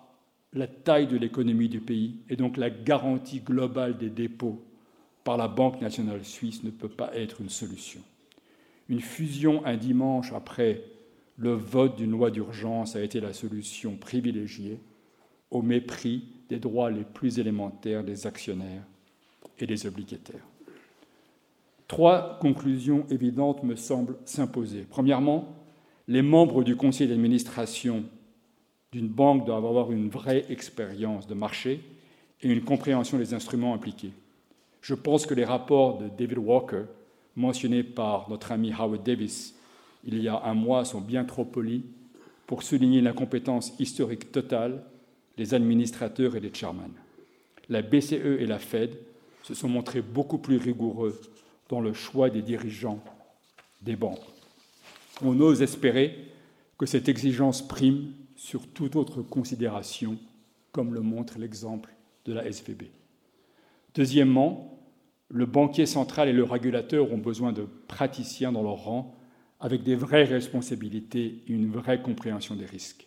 [0.54, 4.64] la taille de l'économie du pays et donc la garantie globale des dépôts
[5.24, 8.02] par la Banque nationale suisse ne peut pas être une solution.
[8.88, 10.84] Une fusion un dimanche après
[11.38, 14.80] le vote d'une loi d'urgence a été la solution privilégiée
[15.52, 18.84] au mépris des droits les plus élémentaires des actionnaires
[19.60, 20.46] et des obligataires.
[21.88, 24.86] Trois conclusions évidentes me semblent s'imposer.
[24.90, 25.56] Premièrement,
[26.08, 28.04] les membres du conseil d'administration
[28.92, 31.82] d'une banque doivent avoir une vraie expérience de marché
[32.42, 34.12] et une compréhension des instruments impliqués.
[34.82, 36.84] Je pense que les rapports de David Walker,
[37.36, 39.56] mentionnés par notre ami Howard Davis
[40.04, 41.82] il y a un mois, sont bien trop polis
[42.46, 44.84] pour souligner l'incompétence historique totale
[45.38, 46.92] des administrateurs et des chairmen.
[47.70, 48.98] La BCE et la Fed
[49.44, 51.20] se sont montrés beaucoup plus rigoureux
[51.70, 53.04] dans le choix des dirigeants
[53.82, 54.20] des banques.
[55.22, 56.18] On ose espérer
[56.78, 60.18] que cette exigence prime sur toute autre considération,
[60.72, 61.94] comme le montre l'exemple
[62.26, 62.84] de la SVB.
[63.96, 64.80] Deuxièmement,
[65.30, 69.16] le banquier central et le régulateur ont besoin de praticiens dans leur rang
[69.60, 73.07] avec des vraies responsabilités et une vraie compréhension des risques.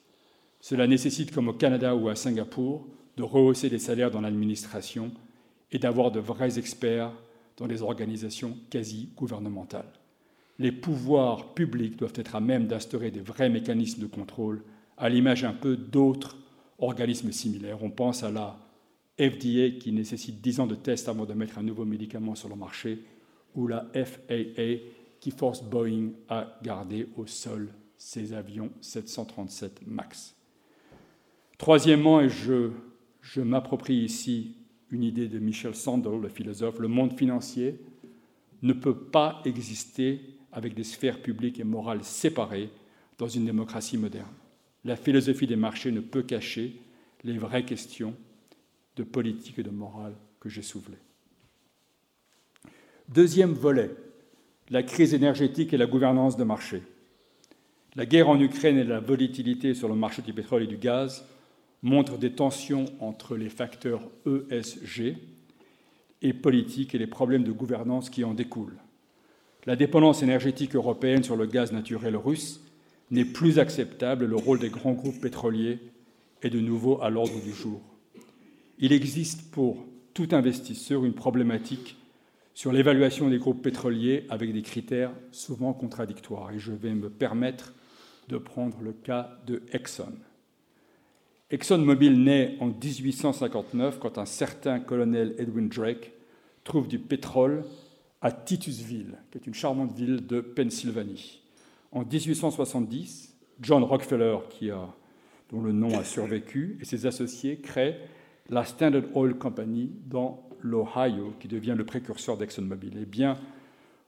[0.61, 5.11] Cela nécessite, comme au Canada ou à Singapour, de rehausser les salaires dans l'administration
[5.73, 7.13] et d'avoir de vrais experts
[7.57, 9.93] dans les organisations quasi gouvernementales.
[10.59, 14.63] Les pouvoirs publics doivent être à même d'instaurer des vrais mécanismes de contrôle,
[14.99, 16.37] à l'image un peu d'autres
[16.79, 17.83] organismes similaires.
[17.83, 18.59] On pense à la
[19.19, 22.57] FDA qui nécessite 10 ans de tests avant de mettre un nouveau médicament sur le
[22.57, 23.03] marché,
[23.55, 24.81] ou la FAA
[25.21, 30.35] qui force Boeing à garder au sol ses avions 737 MAX.
[31.61, 32.71] Troisièmement, et je,
[33.43, 34.57] m'approprie ici
[34.91, 37.79] une idée de Michel Sandel, le philosophe, le monde financier
[38.63, 42.71] ne peut pas exister avec des sphères publiques et morales séparées
[43.19, 44.33] dans une démocratie moderne.
[44.87, 46.81] La philosophie des marchés ne peut cacher
[47.25, 48.15] les vraies questions
[48.97, 50.97] de politique et de morale que j'ai soulevées.
[53.11, 53.91] Deuxième volet,
[54.71, 56.83] la crise énergétique et la gouvernance de marché.
[57.97, 61.27] La guerre en Ukraine et la volatilité sur le marché du pétrole et du gaz
[61.83, 65.17] montrent des tensions entre les facteurs ESG
[66.23, 68.79] et politiques et les problèmes de gouvernance qui en découlent.
[69.67, 72.61] La dépendance énergétique européenne sur le gaz naturel russe
[73.11, 75.79] n'est plus acceptable le rôle des grands groupes pétroliers
[76.43, 77.81] est de nouveau à l'ordre du jour.
[78.79, 81.97] Il existe pour tout investisseur une problématique
[82.55, 86.51] sur l'évaluation des groupes pétroliers avec des critères souvent contradictoires.
[86.53, 87.75] Et je vais me permettre
[88.29, 90.13] de prendre le cas de Exxon.
[91.53, 96.13] ExxonMobil naît en 1859 quand un certain colonel Edwin Drake
[96.63, 97.65] trouve du pétrole
[98.23, 101.43] à Titusville, qui est une charmante ville de Pennsylvanie.
[101.91, 104.37] En 1870, John Rockefeller,
[105.51, 107.99] dont le nom a survécu, et ses associés créent
[108.49, 112.97] la Standard Oil Company dans l'Ohio, qui devient le précurseur d'ExxonMobil.
[113.03, 113.37] Eh bien,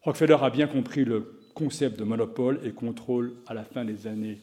[0.02, 4.38] Rockefeller a bien compris le concept de monopole et contrôle à la fin des années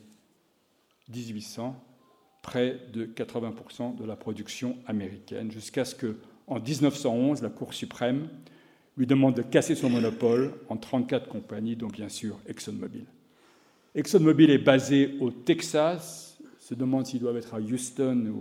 [1.13, 1.85] 1800
[2.41, 8.29] près de 80% de la production américaine, jusqu'à ce que, en 1911, la Cour suprême
[8.97, 13.05] lui demande de casser son monopole en 34 compagnies, dont bien sûr ExxonMobil.
[13.95, 18.31] ExxonMobil est basé au Texas, se demande s'ils doivent être à Houston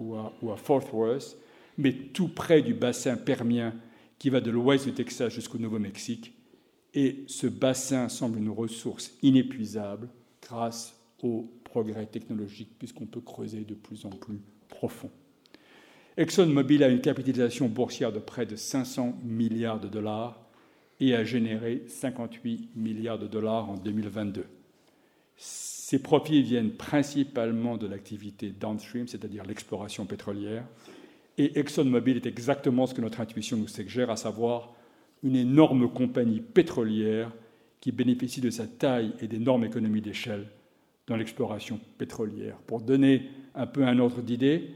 [0.00, 1.36] ou à, Fort Worth,
[1.78, 3.74] mais tout près du bassin permien
[4.18, 6.32] qui va de l'ouest du Texas jusqu'au Nouveau-Mexique.
[6.94, 10.08] Et ce bassin semble une ressource inépuisable
[10.42, 15.10] grâce au progrès technologique, puisqu'on peut creuser de plus en plus profond.
[16.16, 20.40] ExxonMobil a une capitalisation boursière de près de 500 milliards de dollars
[21.00, 24.46] et a généré 58 milliards de dollars en 2022.
[25.36, 30.64] Ces profits viennent principalement de l'activité downstream, c'est-à-dire l'exploration pétrolière,
[31.36, 34.72] et ExxonMobil est exactement ce que notre intuition nous suggère, à savoir
[35.22, 37.30] une énorme compagnie pétrolière
[37.82, 40.46] qui bénéficie de sa taille et d'énormes économies d'échelle
[41.06, 42.56] dans l'exploration pétrolière.
[42.66, 44.70] Pour donner un peu un ordre d'idée,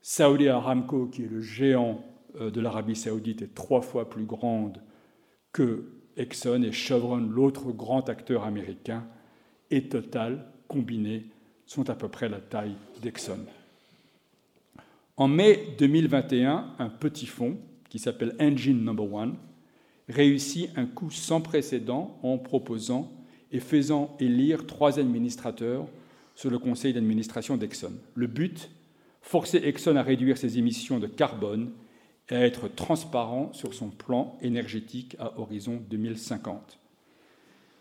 [0.00, 2.04] Saudi Aramco, qui est le géant
[2.40, 4.80] euh, de l'Arabie saoudite, est trois fois plus grande
[5.52, 5.84] que
[6.16, 9.06] Exxon et Chevron, l'autre grand acteur américain,
[9.70, 11.26] et Total, combinés,
[11.66, 13.38] sont à peu près la taille d'Exxon.
[15.16, 19.36] En mai 2021, un petit fonds qui s'appelle Engine Number One
[20.08, 23.12] réussit un coup sans précédent en proposant
[23.52, 25.86] et faisant élire trois administrateurs
[26.34, 27.92] sur le conseil d'administration d'Exxon.
[28.14, 28.70] Le but
[29.22, 31.70] Forcer Exxon à réduire ses émissions de carbone
[32.30, 36.78] et à être transparent sur son plan énergétique à horizon 2050.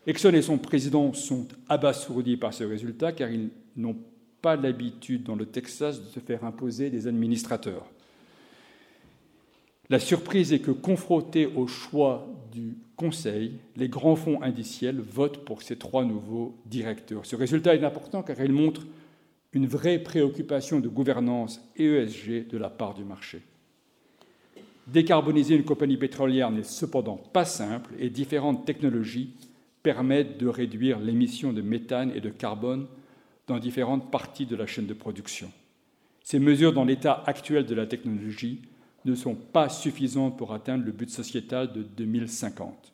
[0.08, 3.98] Exxon et son président sont abasourdis par ce résultat car ils n'ont
[4.42, 7.86] pas l'habitude dans le Texas de se faire imposer des administrateurs.
[9.90, 15.62] La surprise est que, confrontés au choix du Conseil, les grands fonds indiciels votent pour
[15.62, 17.28] ces trois nouveaux directeurs.
[17.28, 18.88] Ce résultat est important car il montre
[19.54, 23.44] une vraie préoccupation de gouvernance ESG de la part du marché.
[24.88, 29.32] Décarboniser une compagnie pétrolière n'est cependant pas simple et différentes technologies
[29.84, 32.88] permettent de réduire l'émission de méthane et de carbone
[33.46, 35.52] dans différentes parties de la chaîne de production.
[36.24, 38.62] Ces mesures, dans l'état actuel de la technologie,
[39.12, 42.94] ne sont pas suffisantes pour atteindre le but sociétal de 2050.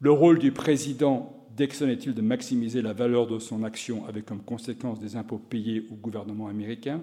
[0.00, 4.42] Le rôle du président d'Exxon est-il de maximiser la valeur de son action avec comme
[4.42, 7.00] conséquence des impôts payés au gouvernement américain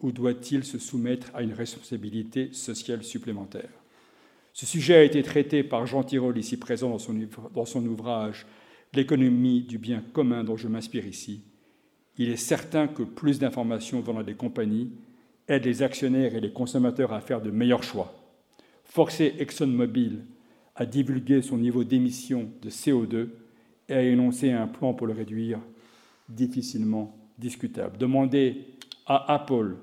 [0.00, 3.70] ou doit-il se soumettre à une responsabilité sociale supplémentaire?
[4.52, 8.46] Ce sujet a été traité par Jean Tirole, ici présent dans son, ouvrage
[8.94, 11.40] L'économie du bien commun dont je m'inspire ici.
[12.18, 14.92] Il est certain que plus d'informations venant des compagnies
[15.52, 18.12] aide les actionnaires et les consommateurs à faire de meilleurs choix.
[18.84, 20.24] Forcer ExxonMobil
[20.74, 23.28] à divulguer son niveau d'émission de CO2
[23.88, 25.58] et à énoncer un plan pour le réduire,
[26.28, 27.98] difficilement discutable.
[27.98, 28.64] Demander
[29.06, 29.76] à Apple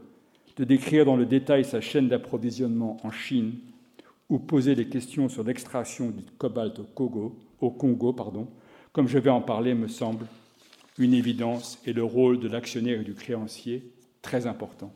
[0.58, 3.54] de décrire dans le détail sa chaîne d'approvisionnement en Chine
[4.30, 8.48] ou poser des questions sur l'extraction du cobalt au Congo, au Congo pardon,
[8.92, 10.26] comme je vais en parler, me semble
[10.98, 13.92] une évidence et le rôle de l'actionnaire et du créancier
[14.22, 14.92] très important.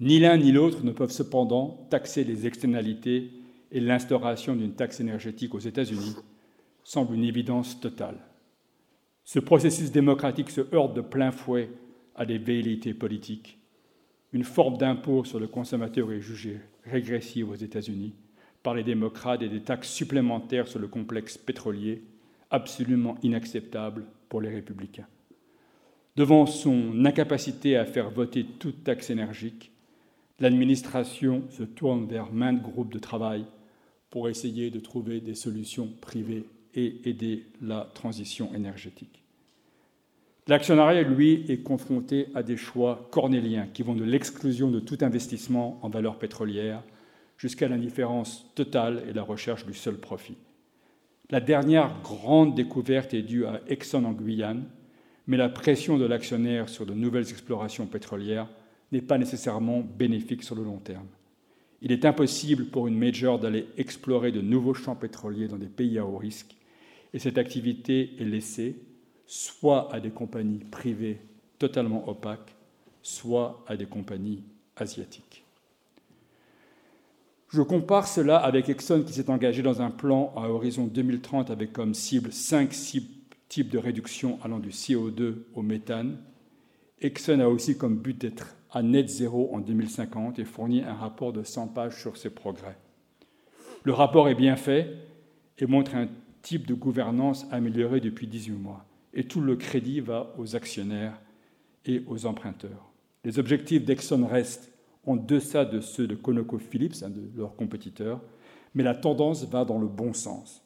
[0.00, 3.30] Ni l'un ni l'autre ne peuvent cependant taxer les externalités
[3.72, 6.14] et l'instauration d'une taxe énergétique aux États-Unis
[6.84, 8.18] semble une évidence totale.
[9.24, 11.70] Ce processus démocratique se heurte de plein fouet
[12.14, 13.58] à des velléités politiques.
[14.32, 18.14] Une forme d'impôt sur le consommateur est jugée régressive aux États-Unis
[18.62, 22.02] par les démocrates et des taxes supplémentaires sur le complexe pétrolier
[22.50, 25.06] absolument inacceptables pour les républicains.
[26.16, 29.72] Devant son incapacité à faire voter toute taxe énergique,
[30.40, 33.44] l'administration se tourne vers maintes groupes de travail
[34.10, 39.22] pour essayer de trouver des solutions privées et aider la transition énergétique.
[40.46, 45.78] L'actionnariat, lui, est confronté à des choix cornéliens qui vont de l'exclusion de tout investissement
[45.82, 46.82] en valeur pétrolière
[47.36, 50.38] jusqu'à l'indifférence totale et la recherche du seul profit.
[51.30, 54.64] La dernière grande découverte est due à Exxon en Guyane,
[55.26, 58.48] mais la pression de l'actionnaire sur de nouvelles explorations pétrolières
[58.92, 61.06] n'est pas nécessairement bénéfique sur le long terme.
[61.80, 65.98] Il est impossible pour une major d'aller explorer de nouveaux champs pétroliers dans des pays
[65.98, 66.56] à haut risque,
[67.14, 68.76] et cette activité est laissée
[69.26, 71.20] soit à des compagnies privées
[71.58, 72.56] totalement opaques,
[73.02, 74.42] soit à des compagnies
[74.76, 75.44] asiatiques.
[77.50, 81.72] Je compare cela avec Exxon qui s'est engagé dans un plan à horizon 2030 avec
[81.72, 82.70] comme cible cinq
[83.48, 86.18] types de réduction allant du CO2 au méthane.
[87.00, 91.32] Exxon a aussi comme but d'être à net zéro en 2050 et fournit un rapport
[91.32, 92.76] de 100 pages sur ses progrès.
[93.84, 94.96] Le rapport est bien fait
[95.58, 96.08] et montre un
[96.42, 98.84] type de gouvernance amélioré depuis 18 mois.
[99.14, 101.18] Et tout le crédit va aux actionnaires
[101.86, 102.90] et aux emprunteurs.
[103.24, 104.72] Les objectifs d'Exxon restent
[105.06, 108.20] en deçà de ceux de ConocoPhillips, un de leurs compétiteurs,
[108.74, 110.62] mais la tendance va dans le bon sens.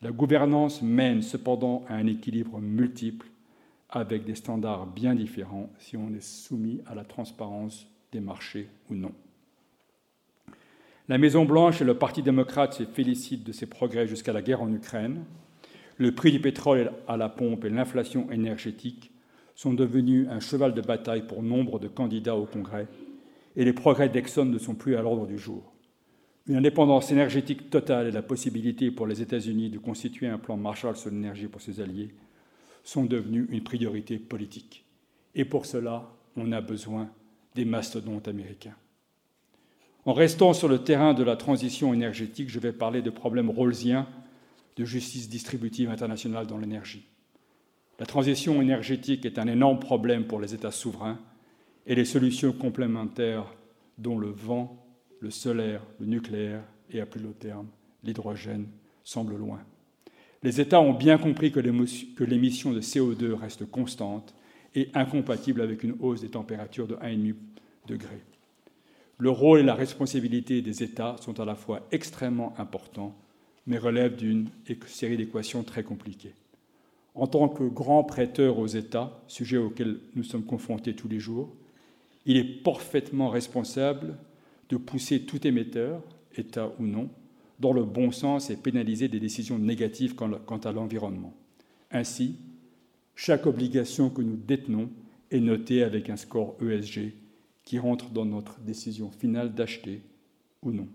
[0.00, 3.26] La gouvernance mène cependant à un équilibre multiple
[3.92, 8.94] avec des standards bien différents si on est soumis à la transparence des marchés ou
[8.94, 9.12] non.
[11.08, 14.72] La Maison-Blanche et le Parti démocrate se félicitent de ces progrès jusqu'à la guerre en
[14.72, 15.24] Ukraine.
[15.98, 19.10] Le prix du pétrole à la pompe et l'inflation énergétique
[19.54, 22.88] sont devenus un cheval de bataille pour nombre de candidats au Congrès
[23.56, 25.70] et les progrès d'Exxon ne sont plus à l'ordre du jour.
[26.46, 30.96] Une indépendance énergétique totale et la possibilité pour les États-Unis de constituer un plan Marshall
[30.96, 32.14] sur l'énergie pour ses alliés
[32.84, 34.84] sont devenus une priorité politique.
[35.34, 37.10] Et pour cela, on a besoin
[37.54, 38.74] des mastodontes américains.
[40.04, 44.08] En restant sur le terrain de la transition énergétique, je vais parler de problèmes rawlsiens
[44.76, 47.04] de justice distributive internationale dans l'énergie.
[48.00, 51.20] La transition énergétique est un énorme problème pour les États souverains
[51.86, 53.46] et les solutions complémentaires
[53.98, 54.84] dont le vent,
[55.20, 57.68] le solaire, le nucléaire et à plus long terme
[58.02, 58.66] l'hydrogène
[59.04, 59.60] semblent loin.
[60.42, 64.34] Les États ont bien compris que l'émission de CO2 reste constante
[64.74, 67.34] et incompatible avec une hausse des températures de 1,5
[67.86, 68.18] degré.
[69.18, 73.14] Le rôle et la responsabilité des États sont à la fois extrêmement importants,
[73.66, 74.48] mais relèvent d'une
[74.86, 76.34] série d'équations très compliquées.
[77.14, 81.54] En tant que grand prêteur aux États, sujet auquel nous sommes confrontés tous les jours,
[82.26, 84.16] il est parfaitement responsable
[84.70, 86.02] de pousser tout émetteur,
[86.36, 87.10] État ou non,
[87.62, 91.32] dans le bon sens et pénaliser des décisions négatives quant à l'environnement.
[91.92, 92.36] Ainsi,
[93.14, 94.90] chaque obligation que nous détenons
[95.30, 97.14] est notée avec un score ESG
[97.62, 100.02] qui rentre dans notre décision finale d'acheter
[100.62, 100.88] ou non.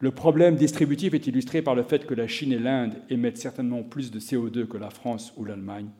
[0.00, 3.84] Le problème distributif est illustré par le fait que la Chine et l'Inde émettent certainement
[3.84, 5.90] plus de CO2 que la France ou l'Allemagne,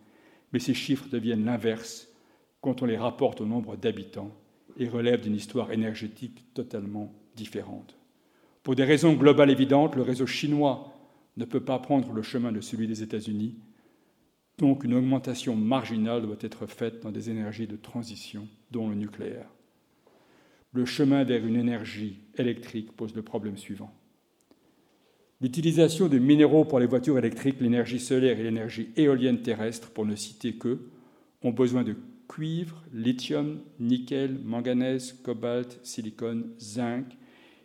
[0.52, 2.08] mais ces chiffres deviennent l'inverse
[2.60, 4.32] quand on les rapporte au nombre d'habitants
[4.76, 7.98] et relève d'une histoire énergétique totalement différente.
[8.68, 10.92] Pour des raisons globales évidentes, le réseau chinois
[11.38, 13.54] ne peut pas prendre le chemin de celui des États-Unis,
[14.58, 19.48] donc une augmentation marginale doit être faite dans des énergies de transition, dont le nucléaire.
[20.74, 23.90] Le chemin vers une énergie électrique pose le problème suivant.
[25.40, 30.14] L'utilisation de minéraux pour les voitures électriques, l'énergie solaire et l'énergie éolienne terrestre, pour ne
[30.14, 30.78] citer que,
[31.40, 31.96] ont besoin de
[32.28, 37.06] cuivre, lithium, nickel, manganèse, cobalt, silicone, zinc,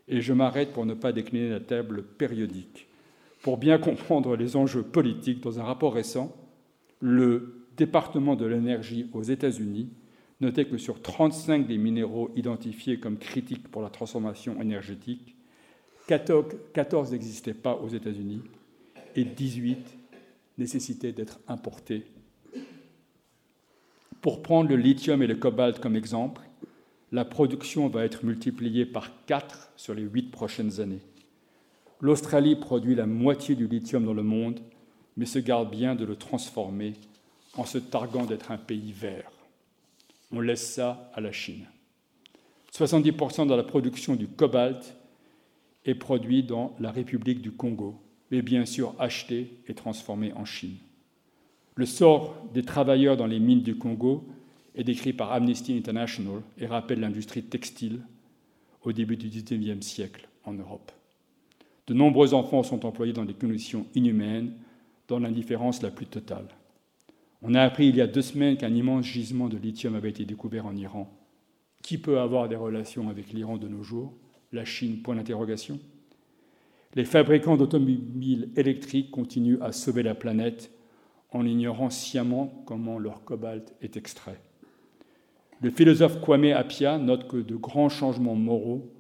[0.07, 2.87] et je m'arrête pour ne pas décliner la table périodique.
[3.41, 6.35] Pour bien comprendre les enjeux politiques, dans un rapport récent,
[6.99, 9.89] le département de l'énergie aux États-Unis
[10.39, 15.35] notait que sur 35 des minéraux identifiés comme critiques pour la transformation énergétique,
[16.07, 18.41] 14 n'existaient pas aux États-Unis
[19.15, 19.97] et 18
[20.57, 22.05] nécessitaient d'être importés
[24.23, 26.41] pour prendre le lithium et le cobalt comme exemple,
[27.13, 31.03] la production va être multipliée par 4 sur les 8 prochaines années.
[32.01, 34.59] L'Australie produit la moitié du lithium dans le monde,
[35.15, 36.93] mais se garde bien de le transformer
[37.55, 39.31] en se targuant d'être un pays vert.
[40.31, 41.67] On laisse ça à la Chine.
[42.73, 44.95] 70% de la production du cobalt
[45.85, 48.01] est produit dans la République du Congo,
[48.31, 50.77] mais bien sûr acheté et transformé en Chine.
[51.75, 54.25] Le sort des travailleurs dans les mines du Congo
[54.75, 58.01] est décrit par Amnesty International et rappelle l'industrie textile
[58.81, 60.91] au début du XIXe siècle en Europe.
[61.87, 64.53] De nombreux enfants sont employés dans des conditions inhumaines,
[65.07, 66.47] dans l'indifférence la plus totale.
[67.41, 70.23] On a appris il y a deux semaines qu'un immense gisement de lithium avait été
[70.23, 71.11] découvert en Iran.
[71.81, 74.13] Qui peut avoir des relations avec l'Iran de nos jours?
[74.53, 75.01] La Chine?
[75.01, 75.79] Point d'interrogation.
[76.95, 80.71] Les fabricants d'automobiles électriques continuent à sauver la planète
[81.31, 84.39] en ignorant sciemment comment leur cobalt est extrait.
[85.63, 88.91] Le philosophe Kwame Apia note que de grands changements moraux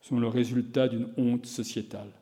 [0.00, 2.12] sont le résultat d'une honte sociétale.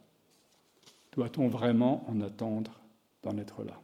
[1.14, 2.80] Doit-on vraiment en attendre
[3.22, 3.78] d'en être là?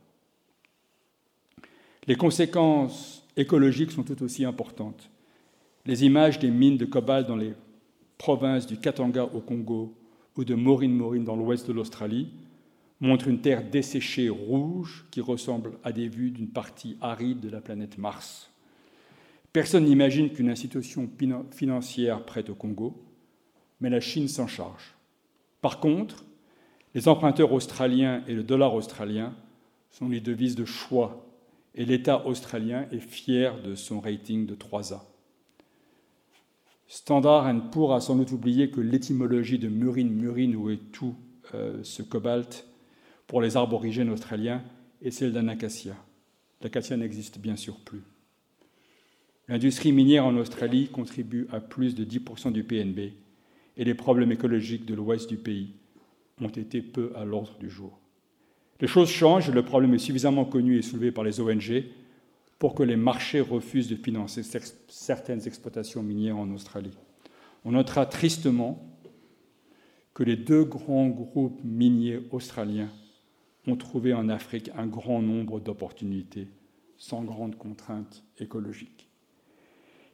[2.06, 5.10] Les conséquences écologiques sont tout aussi importantes.
[5.84, 7.52] Les images des mines de cobalt dans les
[8.16, 9.94] provinces du Katanga au Congo
[10.34, 12.30] ou de Maureen Maureen dans l'ouest de l'Australie
[13.00, 17.60] montrent une terre desséchée rouge qui ressemble à des vues d'une partie aride de la
[17.60, 18.50] planète Mars.
[19.52, 21.10] Personne n'imagine qu'une institution
[21.50, 23.02] financière prête au Congo,
[23.80, 24.94] mais la Chine s'en charge.
[25.60, 26.24] Par contre,
[26.94, 29.34] les emprunteurs australiens et le dollar australien
[29.90, 31.26] sont les devises de choix
[31.74, 35.00] et l'État australien est fier de son rating de 3A.
[36.86, 41.14] Standard Poor's a sans doute oublié que l'étymologie de murine murine où est tout
[41.54, 42.66] euh, ce cobalt
[43.28, 44.62] pour les arbres origines australiens
[45.00, 45.94] est celle d'un acacia.
[46.60, 48.02] L'acacia n'existe bien sûr plus.
[49.50, 53.14] L'industrie minière en Australie contribue à plus de 10% du PNB
[53.76, 55.72] et les problèmes écologiques de l'ouest du pays
[56.40, 57.98] ont été peu à l'ordre du jour.
[58.80, 61.84] Les choses changent, le problème est suffisamment connu et soulevé par les ONG
[62.60, 64.44] pour que les marchés refusent de financer
[64.86, 66.96] certaines exploitations minières en Australie.
[67.64, 68.80] On notera tristement
[70.14, 72.90] que les deux grands groupes miniers australiens
[73.66, 76.46] ont trouvé en Afrique un grand nombre d'opportunités
[76.96, 79.09] sans grandes contraintes écologiques.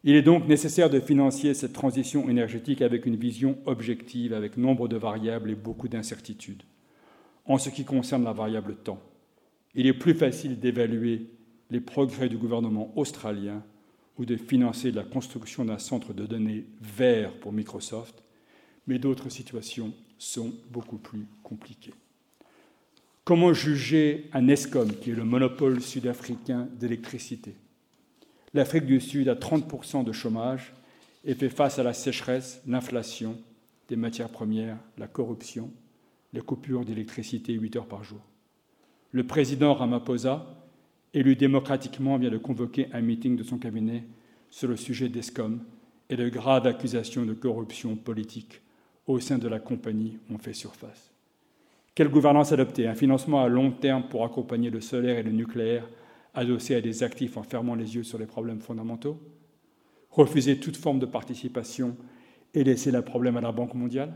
[0.09, 4.87] Il est donc nécessaire de financer cette transition énergétique avec une vision objective, avec nombre
[4.87, 6.63] de variables et beaucoup d'incertitudes.
[7.45, 9.01] En ce qui concerne la variable temps,
[9.75, 11.27] il est plus facile d'évaluer
[11.71, 13.65] les progrès du gouvernement australien
[14.17, 18.23] ou de financer la construction d'un centre de données vert pour Microsoft,
[18.87, 21.95] mais d'autres situations sont beaucoup plus compliquées.
[23.25, 27.57] Comment juger un ESCOM, qui est le monopole sud-africain d'électricité?
[28.57, 30.73] l'Afrique du Sud a 30% de chômage
[31.25, 33.37] et fait face à la sécheresse, l'inflation
[33.89, 35.71] des matières premières, la corruption,
[36.33, 38.21] les coupures d'électricité 8 heures par jour.
[39.13, 40.47] Le président Ramaphosa,
[41.15, 44.05] élu démocratiquement, vient de convoquer un meeting de son cabinet
[44.51, 45.61] sur le sujet d'ESCOM
[46.09, 48.61] et de graves accusations de corruption politique
[49.07, 51.13] au sein de la compagnie ont fait surface.
[51.95, 52.87] Quelle gouvernance adopter?
[52.87, 55.89] Un financement à long terme pour accompagner le solaire et le nucléaire
[56.37, 59.21] adossé à des actifs en fermant les yeux sur les problèmes fondamentaux,
[60.11, 61.97] refuser toute forme de participation
[62.55, 64.15] et laisser le problème à la Banque mondiale.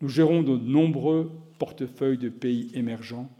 [0.00, 3.30] Nous gérons de nombreux portefeuilles de pays émergents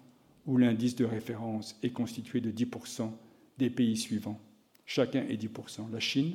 [0.47, 3.11] où l'indice de référence est constitué de 10%
[3.59, 4.41] des pays suivants.
[4.85, 5.91] Chacun est 10%.
[5.91, 6.35] La Chine,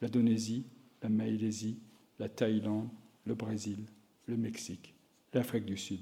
[0.00, 0.64] l'Indonésie,
[1.02, 1.78] la Malaisie,
[2.18, 2.88] la Thaïlande,
[3.26, 3.78] le Brésil,
[4.26, 4.94] le Mexique,
[5.32, 6.00] l'Afrique du Sud.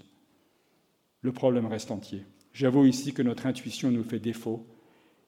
[1.23, 2.25] Le problème reste entier.
[2.53, 4.67] J'avoue ici que notre intuition nous fait défaut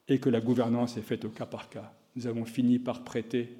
[0.07, 1.93] et que la gouvernance est faite au cas par cas.
[2.15, 3.57] Nous avons fini par prêter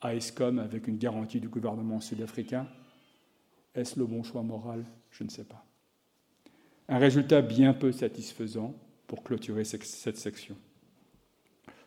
[0.00, 2.68] à ESCOM avec une garantie du gouvernement sud-africain.
[3.74, 4.84] Est-ce le bon choix moral?
[5.10, 5.64] Je ne sais pas.
[6.88, 8.74] Un résultat bien peu satisfaisant
[9.06, 10.56] pour clôturer cette section.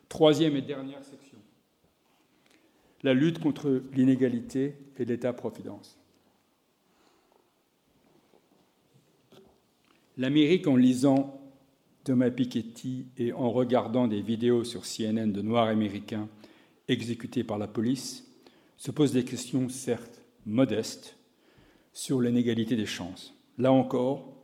[0.08, 1.38] Troisième et dernière section.
[3.02, 5.98] La lutte contre l'inégalité et l'État-providence.
[10.16, 11.40] L'Amérique, en lisant
[12.04, 16.28] Thomas Piketty et en regardant des vidéos sur CNN de Noirs américains
[16.86, 18.24] exécutés par la police,
[18.76, 21.16] se pose des questions certes modestes
[21.92, 23.34] sur l'inégalité des chances.
[23.58, 24.34] Là encore,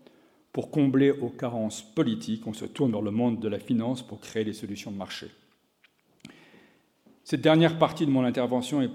[0.53, 4.21] pour combler aux carences politiques, on se tourne vers le monde de la finance pour
[4.21, 5.29] créer des solutions de marché.
[7.23, 8.91] Cette dernière partie de mon intervention est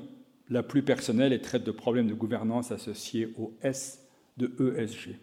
[0.49, 4.05] la plus personnelle et traite de problèmes de gouvernance associés au S
[4.37, 5.15] de ESG.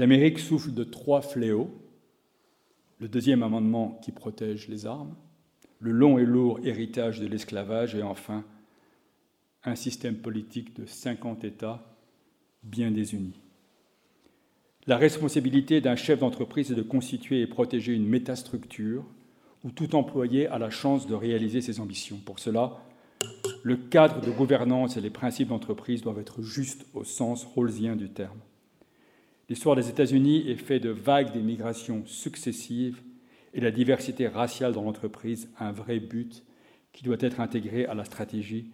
[0.00, 1.70] L'Amérique souffle de trois fléaux.
[3.00, 5.14] Le deuxième amendement qui protège les armes,
[5.78, 8.42] le long et lourd héritage de l'esclavage et enfin
[9.62, 11.98] un système politique de 50 États
[12.62, 13.38] bien désunis.
[14.86, 19.04] La responsabilité d'un chef d'entreprise est de constituer et protéger une métastructure
[19.64, 22.16] où tout employé a la chance de réaliser ses ambitions.
[22.24, 22.78] Pour cela,
[23.62, 28.08] le cadre de gouvernance et les principes d'entreprise doivent être justes au sens rawlsien du
[28.08, 28.38] terme.
[29.50, 33.02] L'histoire des États-Unis est faite de vagues d'immigration successives
[33.52, 36.44] et la diversité raciale dans l'entreprise un vrai but
[36.92, 38.70] qui doit être intégré à la stratégie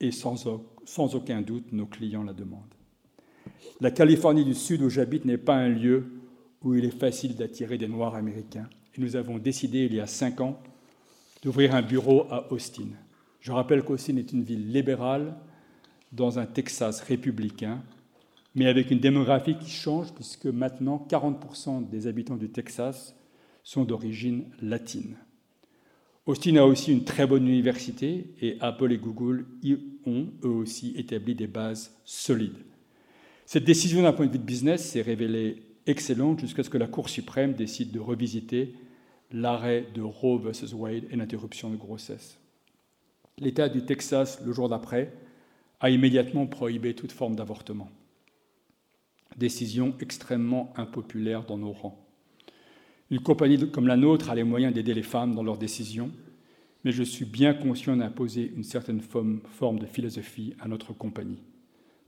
[0.00, 0.46] et sans,
[0.86, 2.74] sans aucun doute nos clients la demandent.
[3.82, 6.06] La Californie du Sud où j'habite n'est pas un lieu
[6.62, 8.70] où il est facile d'attirer des Noirs américains.
[8.96, 10.58] Et nous avons décidé il y a cinq ans
[11.42, 12.88] d'ouvrir un bureau à Austin.
[13.40, 15.36] Je rappelle qu'Austin est une ville libérale
[16.12, 17.82] dans un Texas républicain,
[18.54, 23.14] mais avec une démographie qui change puisque maintenant 40% des habitants du Texas
[23.62, 25.16] sont d'origine latine.
[26.26, 30.92] Austin a aussi une très bonne université et Apple et Google y ont eux aussi
[30.96, 32.58] établi des bases solides.
[33.46, 36.86] Cette décision d'un point de vue de business s'est révélée excellente jusqu'à ce que la
[36.86, 38.74] Cour suprême décide de revisiter
[39.32, 42.38] l'arrêt de Roe versus Wade et l'interruption de grossesse.
[43.38, 45.12] L'État du Texas, le jour d'après,
[45.80, 47.88] a immédiatement prohibé toute forme d'avortement.
[49.36, 52.04] Décision extrêmement impopulaire dans nos rangs.
[53.10, 56.10] Une compagnie comme la nôtre a les moyens d'aider les femmes dans leurs décisions,
[56.84, 61.42] mais je suis bien conscient d'imposer une certaine forme de philosophie à notre compagnie.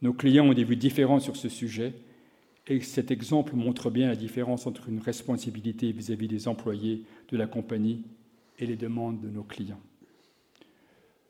[0.02, 1.94] Nos clients ont des vues différentes sur ce sujet,
[2.66, 7.46] et cet exemple montre bien la différence entre une responsabilité vis-à-vis des employés de la
[7.46, 8.04] compagnie
[8.58, 9.80] et les demandes de nos clients.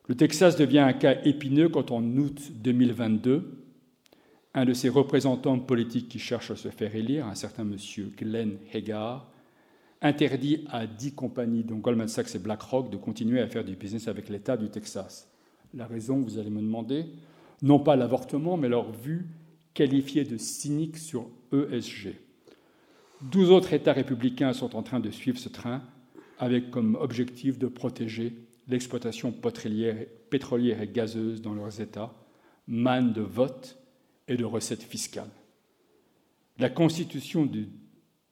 [0.08, 3.59] Le Texas devient un cas épineux quand en août 2022,
[4.54, 8.58] un de ses représentants politiques qui cherche à se faire élire, un certain monsieur Glenn
[8.74, 9.30] Hagar,
[10.02, 14.08] interdit à dix compagnies, dont Goldman Sachs et BlackRock, de continuer à faire du business
[14.08, 15.30] avec l'État du Texas.
[15.74, 17.06] La raison, vous allez me demander,
[17.62, 19.26] non pas l'avortement, mais leur vue
[19.74, 22.16] qualifiée de cynique sur ESG.
[23.22, 25.82] Douze autres États républicains sont en train de suivre ce train,
[26.38, 28.34] avec comme objectif de protéger
[28.66, 32.14] l'exploitation pétrolière et gazeuse dans leurs États,
[32.66, 33.79] manne de vote
[34.30, 35.30] et de recettes fiscales.
[36.58, 37.66] La Constitution de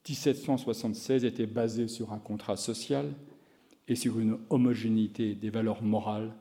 [0.09, 3.12] 1776 était basée sur un contrat social
[3.88, 6.32] et sur une homogénéité des valeurs morales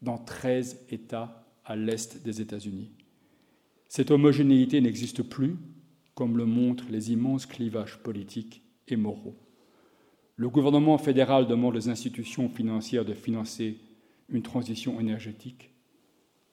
[0.00, 2.90] dans 13 États à l'est des États-Unis.
[3.88, 5.56] Cette homogénéité n'existe plus,
[6.14, 9.36] comme le montrent les immenses clivages politiques et moraux.
[10.36, 13.78] Le gouvernement fédéral demande aux institutions financières de financer
[14.30, 15.70] une transition énergétique.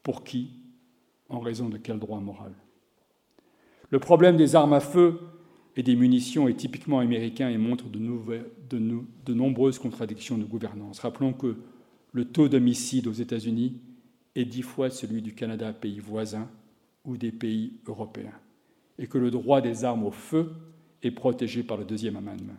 [0.03, 0.51] Pour qui?
[1.29, 2.53] En raison de quel droit moral?
[3.91, 5.19] Le problème des armes à feu
[5.75, 10.99] et des munitions est typiquement américain et montre de, nombreuses contradictions de gouvernance.
[10.99, 11.57] Rappelons que
[12.11, 13.79] le taux d'homicide aux États-Unis
[14.35, 16.49] est dix fois celui du Canada, pays voisin,
[17.05, 18.37] ou des pays européens,
[18.97, 20.51] et que le droit des armes au feu
[21.01, 22.57] est protégé par le deuxième amendement.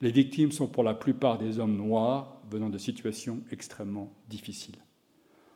[0.00, 4.78] Les victimes sont pour la plupart des hommes noirs venant de situations extrêmement difficiles.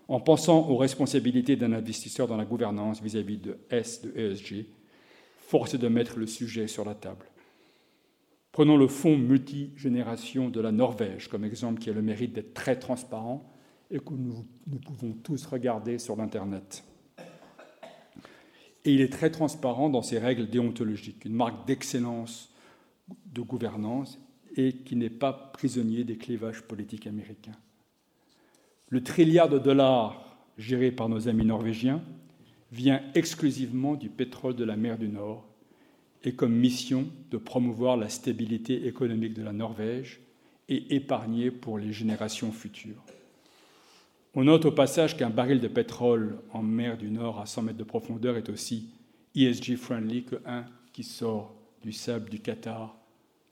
[0.08, 4.66] En pensant aux responsabilités d'un investisseur dans la gouvernance vis-à-vis de S, de ESG,
[5.38, 7.26] force est de mettre le sujet sur la table.
[8.52, 12.78] Prenons le fonds multigénération de la Norvège comme exemple qui a le mérite d'être très
[12.78, 13.50] transparent
[13.90, 16.84] et que nous, nous pouvons tous regarder sur l'Internet.
[18.84, 22.52] Et il est très transparent dans ses règles déontologiques, une marque d'excellence
[23.26, 24.20] de gouvernance
[24.56, 27.56] et qui n'est pas prisonnier des clivages politiques américains.
[28.88, 32.02] Le trilliard de dollars géré par nos amis norvégiens
[32.70, 35.46] vient exclusivement du pétrole de la mer du Nord
[36.22, 40.20] et comme mission de promouvoir la stabilité économique de la Norvège
[40.68, 43.02] et épargner pour les générations futures.
[44.34, 47.78] On note au passage qu'un baril de pétrole en mer du Nord à 100 mètres
[47.78, 48.88] de profondeur est aussi
[49.36, 52.96] ESG-friendly qu'un qui sort du sable du Qatar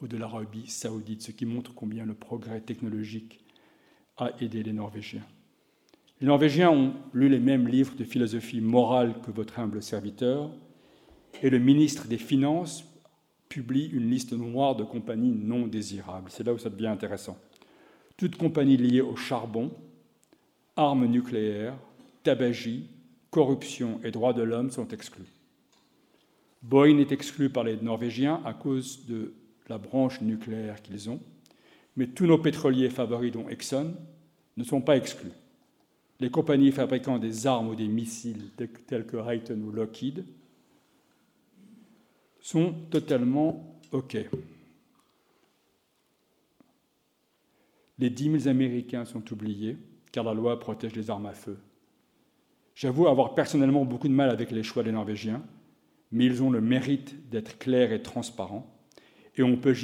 [0.00, 3.41] ou de l'Arabie saoudite, ce qui montre combien le progrès technologique
[4.16, 5.26] a aidé les Norvégiens.
[6.20, 10.50] Les Norvégiens ont lu les mêmes livres de philosophie morale que votre humble serviteur,
[11.42, 12.84] et le ministre des Finances
[13.48, 16.30] publie une liste noire de compagnies non désirables.
[16.30, 17.36] C'est là où ça devient intéressant.
[18.16, 19.70] Toute compagnie liée au charbon,
[20.76, 21.76] armes nucléaires,
[22.22, 22.88] tabagie,
[23.30, 25.26] corruption et droits de l'homme sont exclus.
[26.62, 29.34] Boeing est exclu par les Norvégiens à cause de
[29.68, 31.20] la branche nucléaire qu'ils ont,
[31.96, 33.94] mais tous nos pétroliers favoris, dont Exxon,
[34.56, 35.32] ne sont pas exclus.
[36.20, 38.50] Les compagnies fabriquant des armes ou des missiles
[38.86, 40.24] telles que Raytheon ou Lockheed
[42.40, 44.16] sont totalement OK.
[47.98, 49.76] Les 10 000 Américains sont oubliés,
[50.10, 51.58] car la loi protège les armes à feu.
[52.74, 55.42] J'avoue avoir personnellement beaucoup de mal avec les choix des Norvégiens,
[56.10, 58.66] mais ils ont le mérite d'être clairs et transparents,
[59.36, 59.74] et on peut,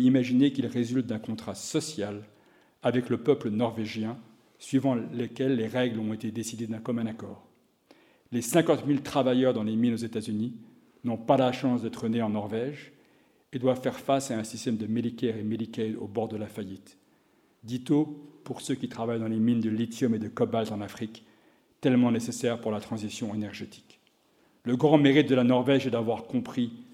[0.00, 2.22] imaginer qu'ils résultent d'un contrat social
[2.82, 4.16] avec le peuple norvégien,
[4.58, 7.46] suivant lesquels les règles ont été décidées d'un commun accord.
[8.32, 10.54] Les 50 000 travailleurs dans les mines aux États-Unis
[11.04, 12.92] n'ont pas la chance d'être nés en Norvège
[13.52, 16.46] et doivent faire face à un système de Medicare et Medicaid au bord de la
[16.46, 16.98] faillite.
[17.62, 21.24] Dito pour ceux qui travaillent dans les mines de lithium et de cobalt en Afrique,
[21.80, 23.98] tellement nécessaires pour la transition énergétique.
[24.62, 26.85] Le grand mérite de la Norvège est d'avoir compris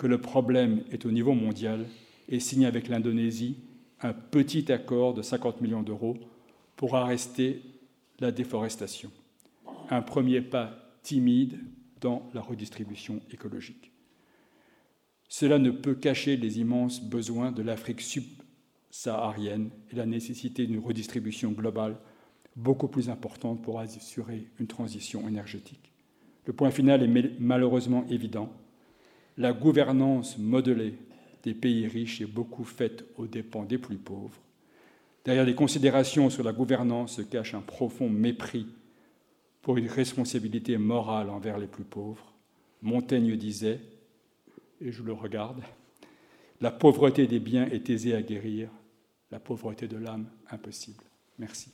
[0.00, 1.84] que le problème est au niveau mondial
[2.30, 3.56] et signe avec l'Indonésie
[4.00, 6.16] un petit accord de 50 millions d'euros
[6.74, 7.60] pour arrêter
[8.18, 9.10] la déforestation.
[9.90, 10.72] Un premier pas
[11.02, 11.58] timide
[12.00, 13.92] dans la redistribution écologique.
[15.28, 21.52] Cela ne peut cacher les immenses besoins de l'Afrique subsaharienne et la nécessité d'une redistribution
[21.52, 21.98] globale
[22.56, 25.92] beaucoup plus importante pour assurer une transition énergétique.
[26.46, 28.50] Le point final est malheureusement évident.
[29.40, 30.98] La gouvernance modelée
[31.44, 34.38] des pays riches est beaucoup faite aux dépens des plus pauvres.
[35.24, 38.66] Derrière les considérations sur la gouvernance se cache un profond mépris
[39.62, 42.34] pour une responsabilité morale envers les plus pauvres.
[42.82, 43.80] Montaigne disait,
[44.78, 45.62] et je le regarde,
[46.60, 48.68] la pauvreté des biens est aisée à guérir,
[49.30, 51.02] la pauvreté de l'âme impossible.
[51.38, 51.70] Merci.